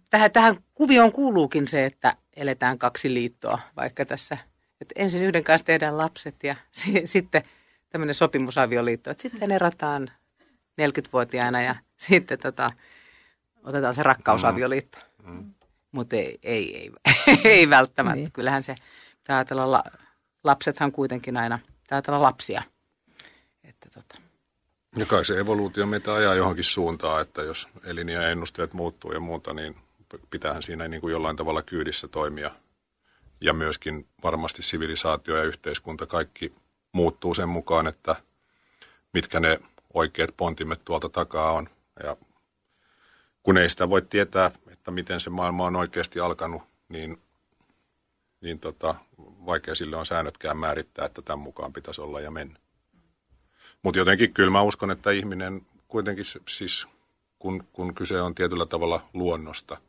[0.10, 4.38] tähän, tähän kuvioon kuuluukin se, että eletään kaksi liittoa, vaikka tässä,
[4.82, 6.56] että ensin yhden kanssa tehdään lapset ja
[7.06, 7.44] sitten
[7.90, 10.12] tämmöinen sopimusavioliitto, että sitten erotaan
[10.82, 11.76] 40-vuotiaana ja
[12.08, 12.72] sitten tota,
[13.64, 14.98] otetaan se rakkausavioliitto.
[15.24, 15.32] Mm.
[15.32, 15.54] mm.
[15.94, 16.92] Mutta ei, ei, ei,
[17.44, 18.16] ei välttämättä.
[18.16, 18.32] Niin.
[18.32, 18.76] Kyllähän se,
[19.18, 19.84] pitää ajatella, la,
[20.44, 22.64] lapsethan kuitenkin aina, pitää ajatella lapsia.
[23.64, 24.18] Että tota.
[24.96, 27.68] Ja kai se evoluutio meitä ajaa johonkin suuntaan, että jos
[28.32, 29.76] ennusteet muuttuu ja muuta, niin
[30.30, 32.52] pitäähän siinä niin kuin jollain tavalla kyydissä toimia.
[33.42, 36.54] Ja myöskin varmasti sivilisaatio ja yhteiskunta, kaikki
[36.92, 38.16] muuttuu sen mukaan, että
[39.14, 39.60] mitkä ne
[39.94, 41.70] oikeat pontimet tuolta takaa on.
[42.04, 42.18] Ja
[43.44, 47.22] kun ei sitä voi tietää, että miten se maailma on oikeasti alkanut, niin,
[48.42, 52.60] niin tota, vaikea sille on säännötkään määrittää, että tämän mukaan pitäisi olla ja mennä.
[53.84, 56.88] Mutta jotenkin kyllä mä uskon, että ihminen kuitenkin siis,
[57.40, 59.78] kun, kun kyse on tietyllä tavalla luonnosta–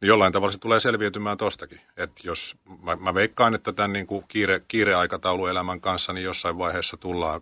[0.00, 1.80] niin jollain tavalla se tulee selviytymään tostakin.
[1.96, 6.96] Että jos, mä, mä veikkaan, että tämän niin kuin kiire, kiireaikatauluelämän kanssa niin jossain vaiheessa
[6.96, 7.40] tullaan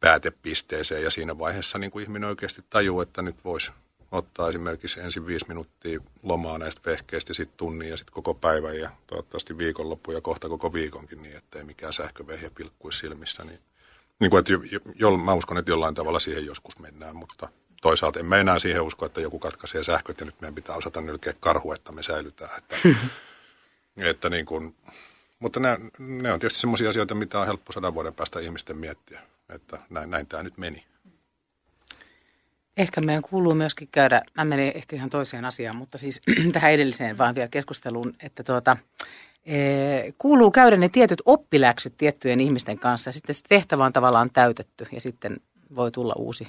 [0.00, 3.72] päätepisteeseen ja siinä vaiheessa niin kuin ihminen oikeasti tajuu, että nyt voisi
[4.14, 8.78] ottaa esimerkiksi ensin viisi minuuttia lomaa näistä vehkeistä ja sitten tunnin ja sitten koko päivän
[8.78, 13.44] ja toivottavasti viikonloppu ja kohta koko viikonkin niin, ettei mikään sähkövehje pilkkuisi silmissä.
[13.44, 13.58] Niin,
[14.20, 17.48] niin kuin, että jo, jo, mä uskon, että jollain tavalla siihen joskus mennään, mutta–
[17.84, 21.00] toisaalta en mä enää siihen usko, että joku katkaisee sähköt ja nyt meidän pitää osata
[21.00, 22.50] nylkeä karhu, että me säilytään.
[22.58, 22.76] Että,
[24.10, 24.76] että niin kuin,
[25.38, 29.20] mutta ne, ne on tietysti sellaisia asioita, mitä on helppo sadan vuoden päästä ihmisten miettiä,
[29.48, 30.84] että näin, näin tämä nyt meni.
[32.76, 36.20] Ehkä meidän kuuluu myöskin käydä, mä menen ehkä ihan toiseen asiaan, mutta siis
[36.52, 38.76] tähän edelliseen vaan vielä keskusteluun, että tuota,
[39.46, 39.56] e,
[40.18, 44.86] kuuluu käydä ne tietyt oppiläksyt tiettyjen ihmisten kanssa ja sitten se tehtävä on tavallaan täytetty
[44.92, 45.36] ja sitten
[45.74, 46.48] voi tulla uusi,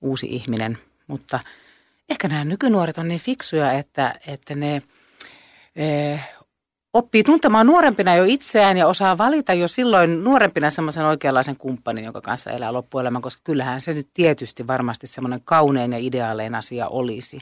[0.00, 0.78] uusi ihminen.
[1.06, 1.40] Mutta
[2.08, 4.82] ehkä nämä nykynuoret on niin fiksuja, että, että ne
[5.76, 6.18] e,
[6.92, 12.20] oppii tuntemaan nuorempina jo itseään ja osaa valita jo silloin nuorempina semmoisen oikeanlaisen kumppanin, jonka
[12.20, 17.40] kanssa elää loppuelämän, koska kyllähän se nyt tietysti varmasti semmoinen kaunein ja ideaalein asia olisi.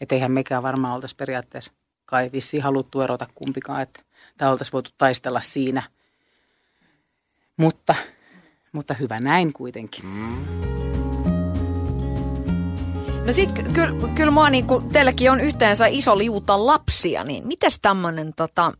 [0.00, 1.72] Että eihän mekään varmaan oltaisi periaatteessa
[2.06, 4.02] kai vissiin haluttu erota kumpikaan, että
[4.36, 5.82] tämä oltaisiin voitu taistella siinä.
[7.56, 7.94] Mutta,
[8.72, 10.04] mutta hyvä näin kuitenkin.
[13.30, 17.78] No sit ky- kyllä kyl mua niinku, teilläkin on yhteensä iso liuta lapsia, niin mites
[17.82, 18.72] tämmönen tota,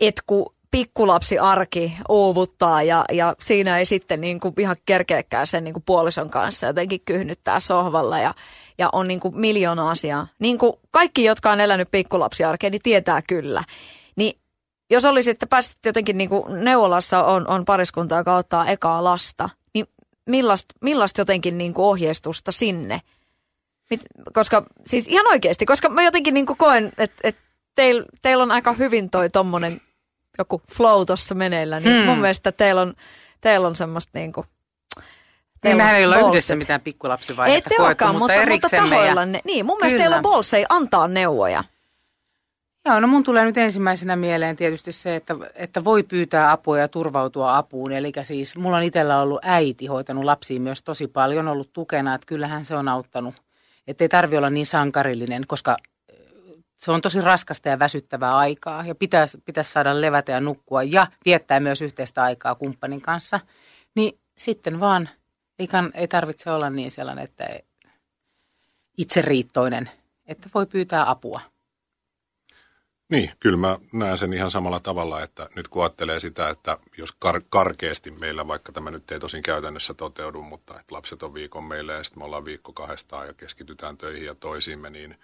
[0.00, 5.82] et kun pikkulapsi arki uuvuttaa ja, ja siinä ei sitten niinku ihan kerkeäkään sen niinku
[5.86, 8.34] puolison kanssa jotenkin kyhnyttää sohvalla ja,
[8.78, 10.26] ja on niinku miljoona asiaa.
[10.38, 13.64] Niin kuin kaikki, jotka on elänyt pikkulapsiarkea, niin tietää kyllä.
[14.16, 14.38] Niin
[14.90, 19.86] jos olisi, että pääsit jotenkin niinku neuvolassa on, on pariskunta, joka ottaa ekaa lasta, niin
[20.80, 23.00] millaista, jotenkin niinku ohjeistusta sinne–
[23.90, 24.00] Mit,
[24.32, 27.36] koska, siis ihan oikeasti, koska mä jotenkin niin koen, että et
[27.74, 29.80] teillä teil on aika hyvin toi tommonen
[30.38, 32.06] joku flow tuossa meneillä, niin hmm.
[32.06, 32.94] mun mielestä teillä on,
[33.40, 34.46] teil on semmoista niin kuin,
[35.64, 38.96] niin mehän ei ole yhdessä mitään pikkulapsivaihetta ei koettu, mutta, mutta eriksemme.
[38.96, 39.40] Mutta ja...
[39.44, 41.64] Niin, mun mielestä teillä on bolsei antaa neuvoja.
[42.86, 46.88] Joo, no mun tulee nyt ensimmäisenä mieleen tietysti se, että, että voi pyytää apua ja
[46.88, 47.92] turvautua apuun.
[47.92, 52.26] Eli siis mulla on itsellä ollut äiti hoitanut lapsia myös tosi paljon, ollut tukena, että
[52.26, 53.34] kyllähän se on auttanut
[53.86, 55.76] että ei tarvi olla niin sankarillinen, koska
[56.76, 61.06] se on tosi raskasta ja väsyttävää aikaa ja pitäisi, pitäisi saada levätä ja nukkua ja
[61.24, 63.40] viettää myös yhteistä aikaa kumppanin kanssa.
[63.94, 65.08] Niin sitten vaan
[65.58, 67.46] ei, kann, ei tarvitse olla niin sellainen, että
[68.98, 69.90] itseriittoinen,
[70.26, 71.40] että voi pyytää apua.
[73.08, 77.10] Niin, kyllä mä näen sen ihan samalla tavalla, että nyt kun ajattelee sitä, että jos
[77.24, 81.64] kar- karkeasti meillä, vaikka tämä nyt ei tosin käytännössä toteudu, mutta että lapset on viikon
[81.64, 85.18] meillä ja sitten me ollaan viikko kahdestaan ja keskitytään töihin ja toisiimme, niin,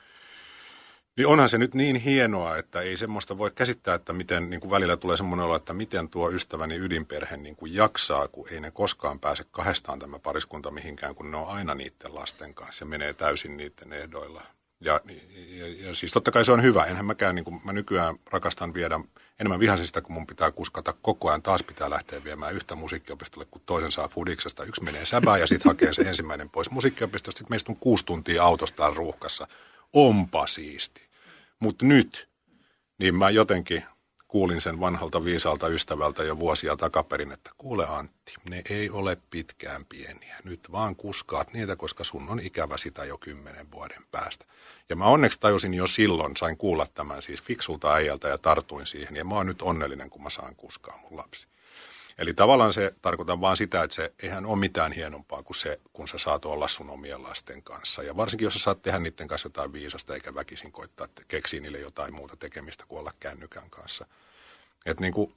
[1.17, 4.71] niin onhan se nyt niin hienoa, että ei semmoista voi käsittää, että miten niin kuin
[4.71, 8.71] välillä tulee semmoinen olo, että miten tuo ystäväni ydinperhe niin kuin jaksaa, kun ei ne
[8.71, 13.15] koskaan pääse kahdestaan tämä pariskunta mihinkään, kun ne on aina niiden lasten kanssa ja menee
[13.15, 14.43] täysin niiden ehdoilla.
[14.85, 15.01] Ja,
[15.49, 16.85] ja, ja siis totta kai se on hyvä.
[16.85, 19.01] Enhän mäkään, niin kuin mä nykyään rakastan viedä
[19.41, 21.43] enemmän vihasin sitä, kun mun pitää kuskata koko ajan.
[21.43, 24.65] Taas pitää lähteä viemään yhtä musiikkiopistolle, kun toisen saa Fudiksesta.
[24.65, 27.39] Yksi menee säbään ja sitten hakee se ensimmäinen pois musiikkiopistosta.
[27.39, 29.49] Sitten meistä on kuusi tuntia autostaan ruuhkassa.
[29.93, 31.03] Onpa siisti.
[31.61, 32.29] Mutta nyt,
[32.99, 33.85] niin mä jotenkin
[34.33, 39.85] kuulin sen vanhalta viisaalta ystävältä jo vuosia takaperin, että kuule Antti, ne ei ole pitkään
[39.85, 40.37] pieniä.
[40.45, 44.45] Nyt vaan kuskaat niitä, koska sun on ikävä sitä jo kymmenen vuoden päästä.
[44.89, 49.17] Ja mä onneksi tajusin jo silloin, sain kuulla tämän siis fiksulta äijältä ja tartuin siihen.
[49.17, 51.49] Ja mä oon nyt onnellinen, kun mä saan kuskaa mun lapsi.
[52.23, 56.09] Eli tavallaan se tarkoittaa vaan sitä, että se eihän ole mitään hienompaa kuin se, kun
[56.09, 58.03] sä saat olla sun omien lasten kanssa.
[58.03, 61.79] Ja varsinkin, jos sä saat tehdä niiden kanssa jotain viisasta, eikä väkisin koittaa keksiä niille
[61.79, 64.07] jotain muuta tekemistä kuin olla kännykän kanssa.
[64.87, 65.35] Että niin kuin,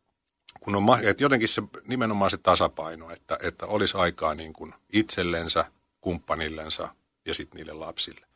[0.64, 5.64] kun on, että jotenkin se nimenomaan se tasapaino, että, että olisi aikaa niin kuin itsellensä,
[6.00, 6.88] kumppanillensa
[7.24, 8.26] ja sitten niille lapsille.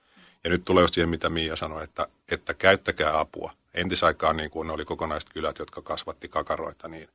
[0.45, 3.53] Ja nyt tulee just siihen, mitä Miia sanoi, että, että käyttäkää apua.
[3.75, 7.09] Entisaikaan niin kuin oli kokonaiset kylät, jotka kasvatti kakaroita, niin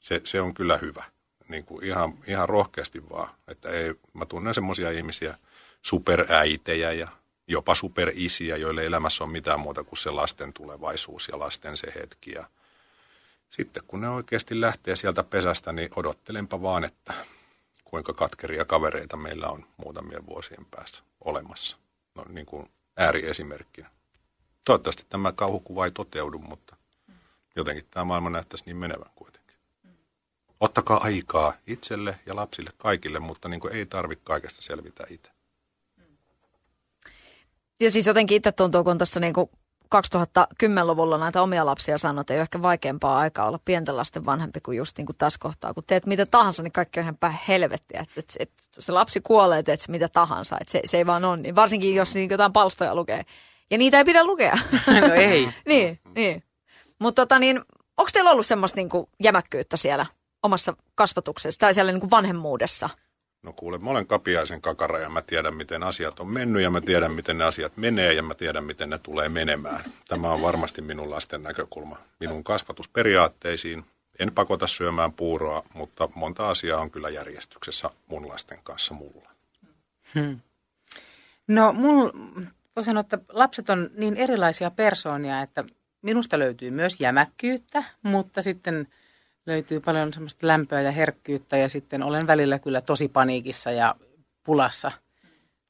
[0.00, 1.04] se, se on kyllä hyvä.
[1.48, 3.28] Niin kuin ihan, ihan rohkeasti vaan.
[3.48, 5.38] Että ei, mä tunnen semmoisia ihmisiä,
[5.82, 7.08] superäitejä ja
[7.48, 12.32] jopa superisiä, joille elämässä on mitään muuta kuin se lasten tulevaisuus ja lasten se hetki.
[12.32, 12.46] Ja
[13.50, 17.14] sitten kun ne oikeasti lähtee sieltä pesästä, niin odottelenpa vaan, että
[17.84, 21.76] kuinka katkeria kavereita meillä on muutamien vuosien päässä olemassa
[22.14, 23.90] no, niin kuin ääriesimerkkinä.
[24.64, 26.76] Toivottavasti tämä kauhukuva ei toteudu, mutta
[27.56, 29.45] jotenkin tämä maailma näyttäisi niin menevän kuitenkin.
[30.60, 35.30] Ottakaa aikaa itselle ja lapsille kaikille, mutta niin kuin ei tarvitse kaikesta selvitä itse.
[37.80, 39.50] Ja siis jotenkin itse tuntuu, kun tässä niin kuin
[39.94, 44.60] 2010-luvulla näitä omia lapsia sanoo, että ei ole ehkä vaikeampaa aikaa olla pienten lasten vanhempi
[44.60, 45.74] kuin just niin kuin tässä kohtaa.
[45.74, 48.00] Kun teet mitä tahansa, niin kaikki on ihan päin helvettiä.
[48.00, 50.58] Että, että, että se lapsi kuolee, teet se mitä tahansa.
[50.60, 51.56] Että se, se ei vaan ole niin.
[51.56, 53.24] Varsinkin, jos niin jotain palstoja lukee.
[53.70, 54.58] Ja niitä ei pidä lukea.
[55.00, 55.48] No ei.
[55.68, 56.42] niin, niin.
[56.98, 57.60] Mutta tota niin,
[57.96, 60.06] onko teillä ollut semmoista niin kuin jämäkkyyttä siellä
[60.46, 62.88] omassa kasvatuksessa tai siellä niin kuin vanhemmuudessa–
[63.46, 66.80] No kuule, mä olen kapiaisen kakara ja mä tiedän, miten asiat on mennyt ja mä
[66.80, 69.84] tiedän, miten ne asiat menee ja mä tiedän, miten ne tulee menemään.
[70.08, 71.98] Tämä on varmasti minun lasten näkökulma.
[72.20, 73.84] Minun kasvatusperiaatteisiin
[74.18, 79.30] en pakota syömään puuroa, mutta monta asiaa on kyllä järjestyksessä mun lasten kanssa mulla.
[80.14, 80.40] Hmm.
[81.48, 82.10] No, mul,
[82.76, 85.64] voi sanoa, että lapset on niin erilaisia persoonia, että
[86.02, 88.88] minusta löytyy myös jämäkkyyttä, mutta sitten
[89.46, 93.94] löytyy paljon semmoista lämpöä ja herkkyyttä ja sitten olen välillä kyllä tosi paniikissa ja
[94.44, 94.92] pulassa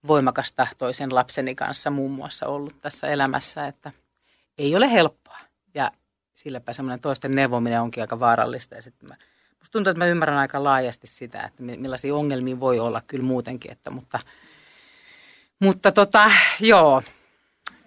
[0.06, 3.92] voimakas tahtoisen lapseni kanssa muun muassa ollut tässä elämässä, että
[4.58, 5.38] ei ole helppoa.
[5.74, 5.92] Ja
[6.34, 8.74] silläpä semmoinen toisten neuvominen onkin aika vaarallista.
[8.74, 9.16] Ja sitten mä,
[9.58, 13.72] musta tuntuu, että mä ymmärrän aika laajasti sitä, että millaisia ongelmia voi olla kyllä muutenkin,
[13.72, 14.20] että, mutta,
[15.60, 17.02] mutta tota, joo,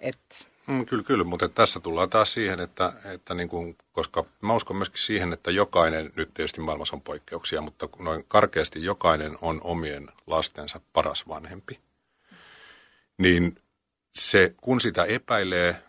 [0.00, 0.36] että
[0.70, 4.76] Mm, kyllä, kyllä, mutta tässä tullaan taas siihen, että, että niin kuin, koska mä uskon
[4.76, 10.08] myöskin siihen, että jokainen, nyt tietysti maailmassa on poikkeuksia, mutta noin karkeasti jokainen on omien
[10.26, 11.80] lastensa paras vanhempi.
[13.18, 13.58] Niin
[14.18, 15.82] se, kun sitä epäilee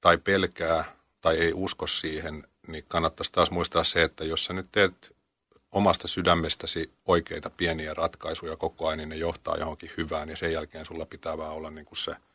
[0.00, 0.84] tai pelkää
[1.20, 5.16] tai ei usko siihen, niin kannattaisi taas muistaa se, että jos sä nyt teet
[5.72, 10.86] omasta sydämestäsi oikeita pieniä ratkaisuja koko ajan, niin ne johtaa johonkin hyvään ja sen jälkeen
[10.86, 12.16] sulla pitää vaan olla niin kuin se–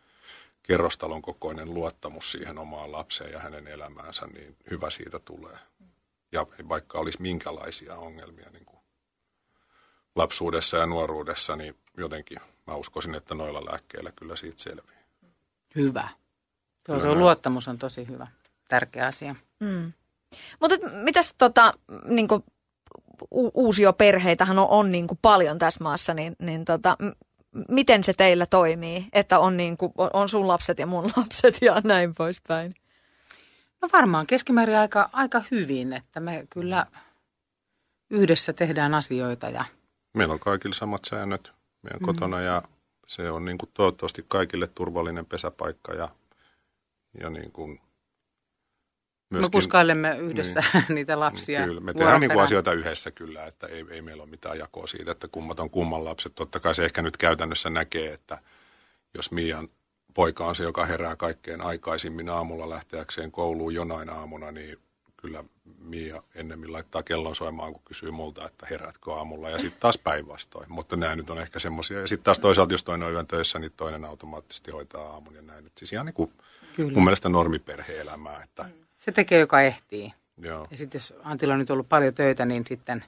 [0.64, 5.58] kerrostalon kokoinen luottamus siihen omaan lapseen ja hänen elämäänsä, niin hyvä siitä tulee.
[6.32, 8.80] Ja vaikka olisi minkälaisia ongelmia niin kuin
[10.16, 15.02] lapsuudessa ja nuoruudessa, niin jotenkin mä uskoisin, että noilla lääkkeillä kyllä siitä selviää.
[15.76, 16.08] Hyvä.
[16.86, 18.28] Tuo, tuo luottamus on tosi hyvä,
[18.70, 19.36] tärkeä asia.
[19.60, 19.94] Mm.
[20.60, 21.74] Mutta mitäs tota,
[22.06, 22.44] niin kuin,
[23.32, 26.98] u- perheitähän on, on niin kuin paljon tässä maassa, niin, niin tota,
[27.70, 31.82] miten se teillä toimii, että on, niin kuin, on sun lapset ja mun lapset ja
[31.84, 32.72] näin poispäin?
[33.82, 36.86] No varmaan keskimäärin aika, aika hyvin, että me kyllä
[38.10, 39.50] yhdessä tehdään asioita.
[39.50, 39.66] Ja...
[40.14, 42.06] Meillä on kaikilla samat säännöt meidän mm.
[42.06, 42.62] kotona ja
[43.08, 46.10] se on niin kuin toivottavasti kaikille turvallinen pesäpaikka ja,
[47.20, 47.80] ja niin kuin
[49.32, 51.66] Myöskin, me puskailemme yhdessä niin, niitä lapsia.
[51.66, 55.12] Kyllä, me tehdään niin asioita yhdessä kyllä, että ei, ei meillä ole mitään jakoa siitä,
[55.12, 56.36] että kummat on kumman lapset.
[56.36, 58.38] Totta kai se ehkä nyt käytännössä näkee, että
[59.14, 59.70] jos Mian
[60.14, 64.80] poika on se, joka herää kaikkein aikaisimmin aamulla lähteäkseen kouluun jonain aamuna, niin
[65.18, 65.44] kyllä
[65.80, 69.50] Mia ennemmin laittaa kellon soimaan, kun kysyy multa, että heräätkö aamulla.
[69.50, 70.72] Ja sitten taas päinvastoin.
[70.72, 72.00] Mutta nämä nyt on ehkä semmoisia.
[72.00, 75.42] Ja sitten taas toisaalta, jos toinen on yön töissä, niin toinen automaattisesti hoitaa aamun ja
[75.42, 75.66] näin.
[75.66, 76.34] Et siis ihan niin kuin
[76.76, 76.94] kyllä.
[76.94, 80.14] mun mielestä normiperhe-elämää, että mm se tekee, joka ehtii.
[80.38, 80.68] Joo.
[80.72, 83.06] Ja sitten jos Antilla on nyt ollut paljon töitä, niin sitten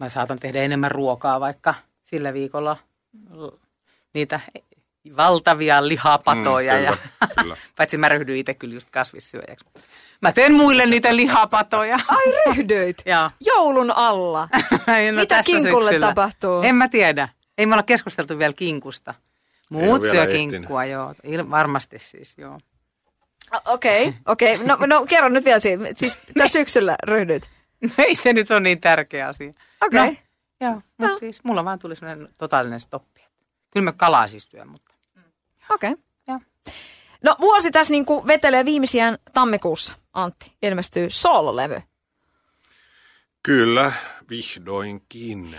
[0.00, 2.76] mä saatan tehdä enemmän ruokaa vaikka sillä viikolla
[4.14, 4.40] niitä
[5.16, 6.72] valtavia lihapatoja.
[6.72, 7.56] Mm, kyllä, ja, kyllä.
[7.76, 9.66] paitsi mä ryhdyin itse kyllä just kasvissyöjäksi.
[10.22, 11.98] Mä teen muille niitä lihapatoja.
[12.08, 13.02] Ai ryhdyit?
[13.06, 13.30] Joo.
[13.40, 14.48] Joulun alla.
[15.12, 16.06] no, Mitä kinkulle syksyllä.
[16.06, 16.62] tapahtuu?
[16.62, 17.28] En mä tiedä.
[17.58, 19.14] Ei me olla keskusteltu vielä kinkusta.
[19.70, 21.14] Muut syö kinkkua, joo.
[21.50, 22.58] Varmasti siis, joo.
[23.66, 24.54] Okei, okay, okei.
[24.54, 24.66] Okay.
[24.66, 25.88] No, no kerro nyt vielä siinä.
[25.94, 27.50] Siis tässä syksyllä ryhdyt.
[27.80, 29.52] No ei se nyt ole niin tärkeä asia.
[29.80, 30.00] Okei.
[30.00, 30.16] Okay.
[30.60, 31.14] No, joo, mutta no.
[31.14, 33.20] siis mulla vaan tuli sellainen totaalinen stoppi.
[33.70, 34.94] Kyllä mä kalaa siis työn, mutta...
[35.70, 35.92] Okei.
[35.92, 36.04] Okay.
[36.28, 36.40] Joo.
[37.22, 40.52] No vuosi tässä niin kuin vetelee viimeisiään tammikuussa, Antti.
[40.62, 41.82] Ilmestyy soololevy.
[43.42, 43.92] Kyllä,
[44.30, 45.56] vihdoinkin.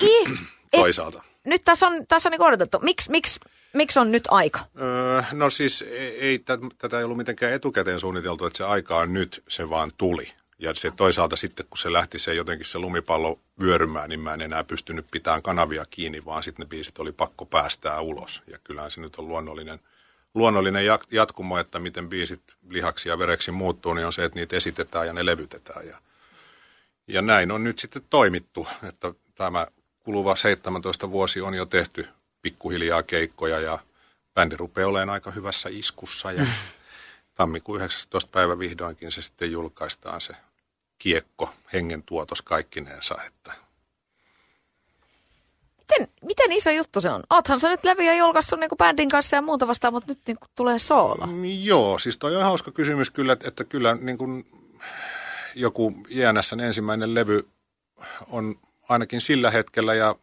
[0.00, 0.38] Niin,
[0.70, 1.29] Toisaalta.
[1.46, 2.78] Nyt tässä on, tässä on niin odotettu.
[2.82, 3.40] Miksi miksi
[3.74, 4.60] Miksi on nyt aika?
[4.80, 6.44] Öö, no siis ei, ei,
[6.78, 10.32] tätä ei ollut mitenkään etukäteen suunniteltu, että se aika on nyt, se vaan tuli.
[10.58, 14.40] Ja se toisaalta sitten, kun se lähti se jotenkin se lumipallo vyörymään, niin mä en
[14.40, 18.42] enää pystynyt pitämään kanavia kiinni, vaan sitten ne biisit oli pakko päästää ulos.
[18.46, 19.80] Ja kyllähän se nyt on luonnollinen,
[20.34, 25.06] luonnollinen jatkumo, että miten biisit lihaksi ja vereksi muuttuu, niin on se, että niitä esitetään
[25.06, 25.86] ja ne levytetään.
[25.86, 25.98] Ja,
[27.06, 29.66] ja näin on nyt sitten toimittu, että tämä
[30.00, 32.08] kuluva 17 vuosi on jo tehty
[32.42, 33.78] pikkuhiljaa keikkoja ja
[34.34, 36.46] bändi rupeaa olemaan aika hyvässä iskussa ja
[37.34, 38.30] tammikuun 19.
[38.32, 40.34] päivä vihdoinkin se sitten julkaistaan se
[40.98, 43.52] kiekko, hengen tuotos kaikkineensa, että
[45.90, 47.22] Miten, miten iso juttu se on?
[47.30, 50.78] Oothan sä nyt levyjä julkaissut niin bändin kanssa ja muuta vastaan, mutta nyt niin tulee
[50.78, 51.26] soola.
[51.26, 54.46] Mm, joo, siis toi on hauska kysymys kyllä, että, että kyllä niin kuin
[55.54, 57.48] joku JNSn ensimmäinen levy
[58.28, 58.58] on
[58.90, 60.16] ainakin sillä hetkellä ja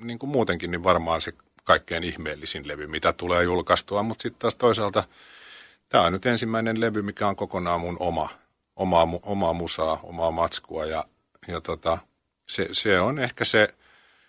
[0.00, 1.32] niin kuin muutenkin niin varmaan se
[1.64, 5.04] kaikkein ihmeellisin levy, mitä tulee julkaistua, mutta sitten taas toisaalta
[5.88, 8.28] tämä on nyt ensimmäinen levy, mikä on kokonaan mun oma,
[8.76, 11.04] omaa, omaa musaa, omaa matskua ja,
[11.48, 11.98] ja tota,
[12.48, 13.74] se, se, on ehkä se,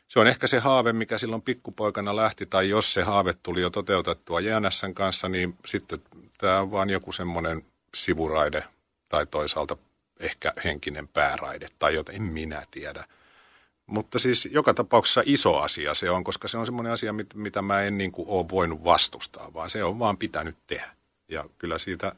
[0.07, 3.69] se on ehkä se haave, mikä silloin pikkupoikana lähti, tai jos se haave tuli jo
[3.69, 6.01] toteutettua JNSn kanssa, niin sitten
[6.37, 8.63] tämä on vaan joku semmoinen sivuraide
[9.09, 9.77] tai toisaalta
[10.19, 13.03] ehkä henkinen pääraide tai jotain, en minä tiedä.
[13.87, 17.61] Mutta siis joka tapauksessa iso asia se on, koska se on semmoinen asia, mit, mitä
[17.61, 20.95] mä en niin kuin ole voinut vastustaa, vaan se on vaan pitänyt tehdä.
[21.27, 22.15] Ja kyllä siitä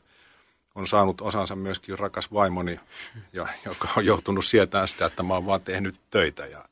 [0.76, 2.80] on saanut osansa myöskin rakas vaimoni,
[3.34, 6.66] ja, joka on joutunut sietämään sitä, että mä oon vaan tehnyt töitä ja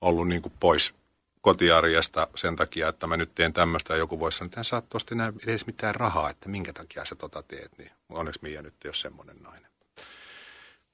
[0.00, 0.94] ollut niin kuin pois
[1.40, 4.88] kotiarjesta sen takia, että mä nyt teen tämmöistä ja joku voisi sanoa, että sä et
[4.88, 8.74] tuosta enää edes mitään rahaa, että minkä takia sä tota teet, niin onneksi Mia nyt
[8.84, 9.67] ei ole semmoinen nainen.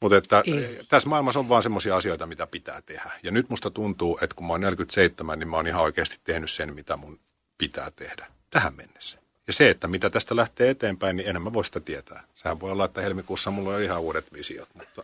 [0.04, 0.80] Mutta että Ei.
[0.88, 3.10] tässä maailmassa on vaan semmoisia asioita, mitä pitää tehdä.
[3.22, 6.50] Ja nyt musta tuntuu, että kun mä oon 47, niin mä oon ihan oikeasti tehnyt
[6.50, 7.18] sen, mitä mun
[7.58, 9.18] pitää tehdä tähän mennessä.
[9.46, 12.24] Ja se, että mitä tästä lähtee eteenpäin, niin enemmän voi sitä tietää.
[12.34, 15.02] Sehän voi olla, että helmikuussa mulla on ihan uudet visiot, mutta...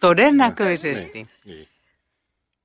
[0.00, 1.10] Todennäköisesti.
[1.14, 1.68] Niin, niin.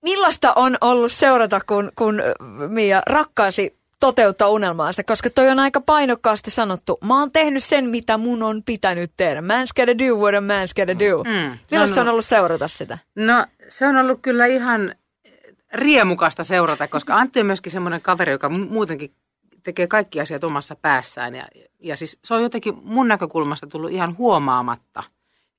[0.01, 2.21] Millaista on ollut seurata, kun, kun
[2.67, 6.97] Mia rakkaasi toteuttaa unelmaansa, koska toi on aika painokkaasti sanottu.
[7.03, 9.41] Mä oon tehnyt sen, mitä mun on pitänyt tehdä.
[9.41, 11.23] Man's gotta do what a man's gotta do.
[11.23, 11.57] Mm.
[11.71, 12.97] Millaista on ollut seurata sitä?
[13.15, 14.95] No se on ollut kyllä ihan
[15.73, 19.11] riemukasta seurata, koska Antti on myöskin semmoinen kaveri, joka mu- muutenkin
[19.63, 21.35] tekee kaikki asiat omassa päässään.
[21.35, 21.47] Ja,
[21.79, 25.03] ja siis se on jotenkin mun näkökulmasta tullut ihan huomaamatta,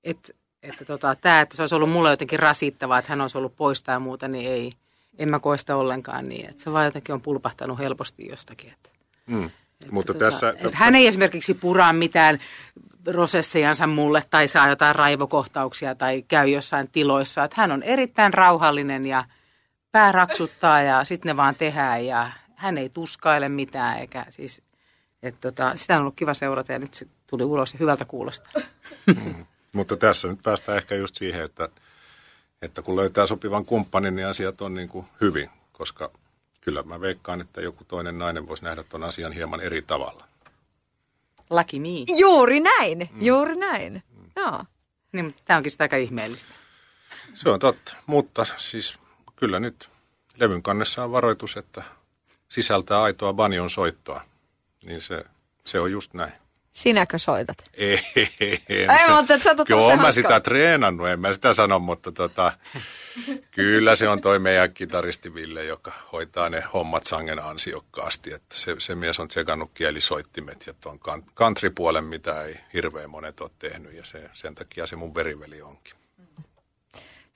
[0.04, 0.32] että,
[0.62, 3.92] että tota, tämä, että se olisi ollut mulle jotenkin rasittavaa, että hän olisi ollut poista
[3.92, 4.72] ja muuta, niin ei,
[5.18, 6.50] en mä koe sitä ollenkaan niin.
[6.50, 8.72] Että se vaan jotenkin on pulpahtanut helposti jostakin.
[8.72, 8.96] Että,
[9.26, 9.50] Mm.
[9.90, 10.52] Mutta että, tässä...
[10.52, 12.38] tota, että hän ei esimerkiksi puraa mitään
[13.04, 17.44] prosessejansa mulle tai saa jotain raivokohtauksia tai käy jossain tiloissa.
[17.44, 19.24] Että hän on erittäin rauhallinen ja
[19.92, 24.62] pää raksuttaa ja sitten ne vaan tehdään ja hän ei tuskaile mitään eikä siis,
[25.22, 28.62] että tota, sitä on ollut kiva seurata ja nyt se tuli ulos ja hyvältä kuulostaa.
[29.72, 31.68] Mutta tässä nyt päästään ehkä just siihen, että,
[32.62, 36.10] että kun löytää sopivan kumppanin, niin asiat on niin kuin hyvin, koska
[36.60, 40.24] kyllä mä veikkaan, että joku toinen nainen voisi nähdä tuon asian hieman eri tavalla.
[41.50, 42.18] Lucky me.
[42.18, 44.02] Juuri näin, juuri näin.
[44.36, 44.64] Joo.
[45.12, 46.54] Niin, mutta tämä onkin sitä aika ihmeellistä.
[47.34, 48.98] Se on totta, mutta siis
[49.36, 49.88] kyllä nyt
[50.36, 51.82] levyn kannessa on varoitus, että
[52.48, 54.20] sisältää aitoa banjon soittoa,
[54.84, 55.24] niin se,
[55.64, 56.32] se on just näin.
[56.76, 57.56] Sinäkö soitat?
[57.74, 58.00] Ei,
[58.68, 62.12] en Ai, se- mä ajattelin, että sä mä sitä treenannut, en mä sitä sano, mutta
[62.12, 62.52] tota,
[63.50, 68.32] kyllä se on toi meidän kitaristi Ville, joka hoitaa ne hommat sangen ansiokkaasti.
[68.32, 73.40] Että se, se mies on tsekannut kielisoittimet ja tuon kan- country-puolen, mitä ei hirveän monet
[73.40, 75.94] ole tehnyt ja se, sen takia se mun veriveli onkin.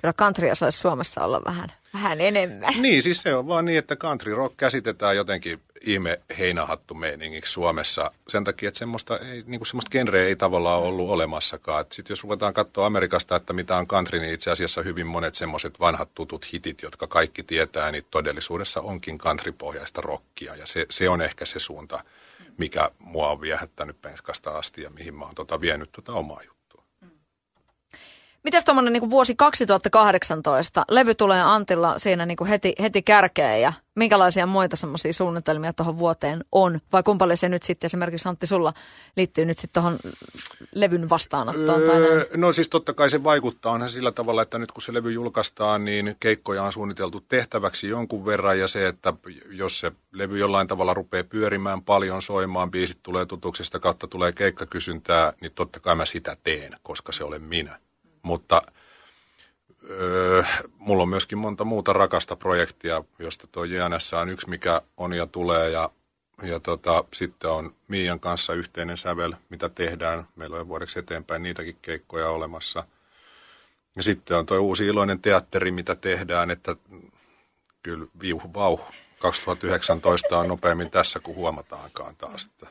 [0.01, 2.75] Kyllä countrya saisi Suomessa olla vähän, vähän enemmän.
[2.83, 8.11] Niin, siis se on vaan niin, että country rock käsitetään jotenkin ihme heinähattu meiningiksi Suomessa.
[8.29, 11.85] Sen takia, että semmoista, ei, niin kuin semmoista genreä ei tavallaan ollut olemassakaan.
[11.93, 15.81] Sitten jos ruvetaan katsoa Amerikasta, että mitä on country, niin itse asiassa hyvin monet semmoiset
[15.81, 20.57] vanhat tutut hitit, jotka kaikki tietää, niin todellisuudessa onkin countrypohjaista rockia.
[20.57, 22.05] Ja se, se on ehkä se suunta,
[22.59, 26.60] mikä mua on viehättänyt penskasta asti ja mihin mä oon tota vienyt tota omaa juttua.
[28.45, 30.85] Mitäs tuommoinen niin vuosi 2018?
[30.91, 35.99] Levy tulee Antilla siinä niin kuin heti, heti kärkeen ja minkälaisia muita semmoisia suunnitelmia tuohon
[35.99, 36.81] vuoteen on?
[36.93, 38.73] Vai kumpa se nyt sitten esimerkiksi Antti sulla
[39.17, 39.99] liittyy nyt sitten tuohon
[40.75, 42.13] levyn vastaanottoon tai näin?
[42.13, 45.13] Öö, no siis totta kai se vaikuttaa onhan sillä tavalla, että nyt kun se levy
[45.13, 49.15] julkaistaan, niin keikkoja on suunniteltu tehtäväksi jonkun verran ja se, että
[49.51, 54.33] jos se levy jollain tavalla rupeaa pyörimään paljon, soimaan, biisit tulee tutuksi, sitä kautta tulee
[54.33, 57.79] keikkakysyntää, niin totta kai mä sitä teen, koska se olen minä.
[58.23, 58.63] Mutta
[59.91, 60.43] öö,
[60.79, 65.27] mulla on myöskin monta muuta rakasta projektia, josta tuo JNS on yksi, mikä on ja
[65.27, 65.91] tulee ja
[66.43, 70.29] ja tota, sitten on Miian kanssa yhteinen sävel, mitä tehdään.
[70.37, 72.85] Meillä on vuodeksi eteenpäin niitäkin keikkoja olemassa.
[73.97, 76.77] Ja sitten on tuo uusi iloinen teatteri, mitä tehdään, että
[77.83, 78.93] kyllä viuhu vauh.
[79.19, 82.45] 2019 on nopeammin tässä kuin huomataankaan taas.
[82.45, 82.67] Että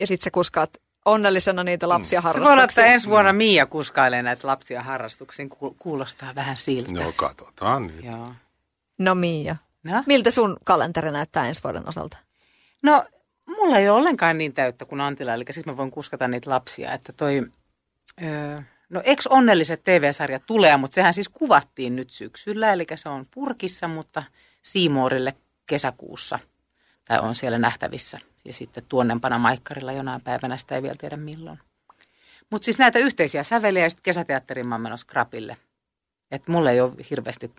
[0.00, 0.70] Ja sitten sä kuskaat
[1.04, 2.86] onnellisena niitä lapsia Se voi olla, että harrastuksiin.
[2.86, 5.48] ensi vuonna Mia kuskailee näitä lapsia harrastuksiin.
[5.48, 6.92] Ku- Kuulostaa vähän siltä.
[7.04, 8.04] no katsotaan nyt.
[8.04, 8.32] Joo.
[8.98, 10.02] No Miia, No?
[10.06, 12.16] miltä sun kalenteri näyttää ensi vuoden osalta?
[12.82, 13.04] No,
[13.46, 16.92] mulla ei ole ollenkaan niin täyttä kuin Antilla, eli siis mä voin kuskata niitä lapsia,
[16.92, 17.42] että toi,
[18.22, 18.58] öö,
[18.90, 23.88] no ex onnelliset TV-sarjat tulee, mutta sehän siis kuvattiin nyt syksyllä, eli se on purkissa,
[23.88, 24.22] mutta
[24.62, 25.34] Siimoorille
[25.66, 26.38] kesäkuussa,
[27.04, 31.58] tai on siellä nähtävissä, ja sitten tuonnempana Maikkarilla jonain päivänä, sitä ei vielä tiedä milloin.
[32.50, 35.56] Mutta siis näitä yhteisiä säveliä ja sitten kesäteatterin mä menossa Krapille.
[36.30, 37.52] Että mulla ei ole hirveästi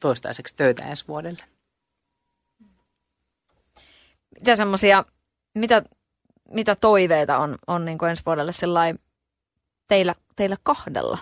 [0.00, 1.42] toistaiseksi töitä ensi vuodelle.
[4.38, 5.04] Mitä semmoisia,
[5.54, 5.82] mitä,
[6.50, 8.52] mitä toiveita on, on niin kuin ensi vuodelle
[9.88, 11.18] teillä, teillä kahdella?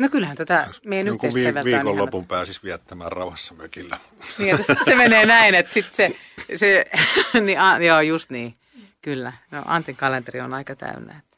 [0.00, 3.98] No kyllähän tätä meidän Jonkun yhteistä vi- ihana- viikonlopun pääsis viettämään rauhassa mökillä.
[4.38, 6.16] Niin, se, se menee näin, että sitten se,
[6.56, 6.84] se
[7.40, 8.54] niin, a, joo just niin,
[9.02, 9.32] kyllä.
[9.50, 11.18] No Antin kalenteri on aika täynnä.
[11.18, 11.36] Että.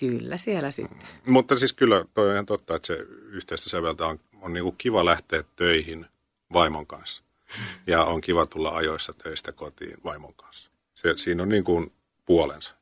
[0.00, 0.98] Kyllä siellä sitten.
[1.26, 2.98] Mutta siis kyllä toi on ihan totta, että se
[3.28, 6.06] yhteistä säveltä on, on niin kuin kiva lähteä töihin
[6.52, 7.22] vaimon kanssa.
[7.86, 10.70] Ja on kiva tulla ajoissa töistä kotiin vaimon kanssa.
[10.94, 11.92] Se, siinä on niin kuin
[12.26, 12.74] puolensa.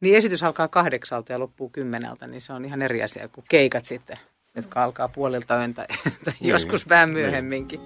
[0.00, 3.84] Niin esitys alkaa kahdeksalta ja loppuu kymmeneltä, niin se on ihan eri asia kuin keikat
[3.84, 4.16] sitten
[4.56, 5.86] jotka alkaa puolilta yöntä
[6.24, 7.80] tai joskus vähän myöhemminkin.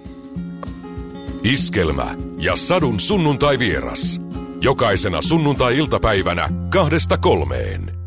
[1.43, 4.21] Iskelmä ja Sadun sunnuntai vieras.
[4.61, 8.04] Jokaisena sunnuntai-iltapäivänä kahdesta kolmeen.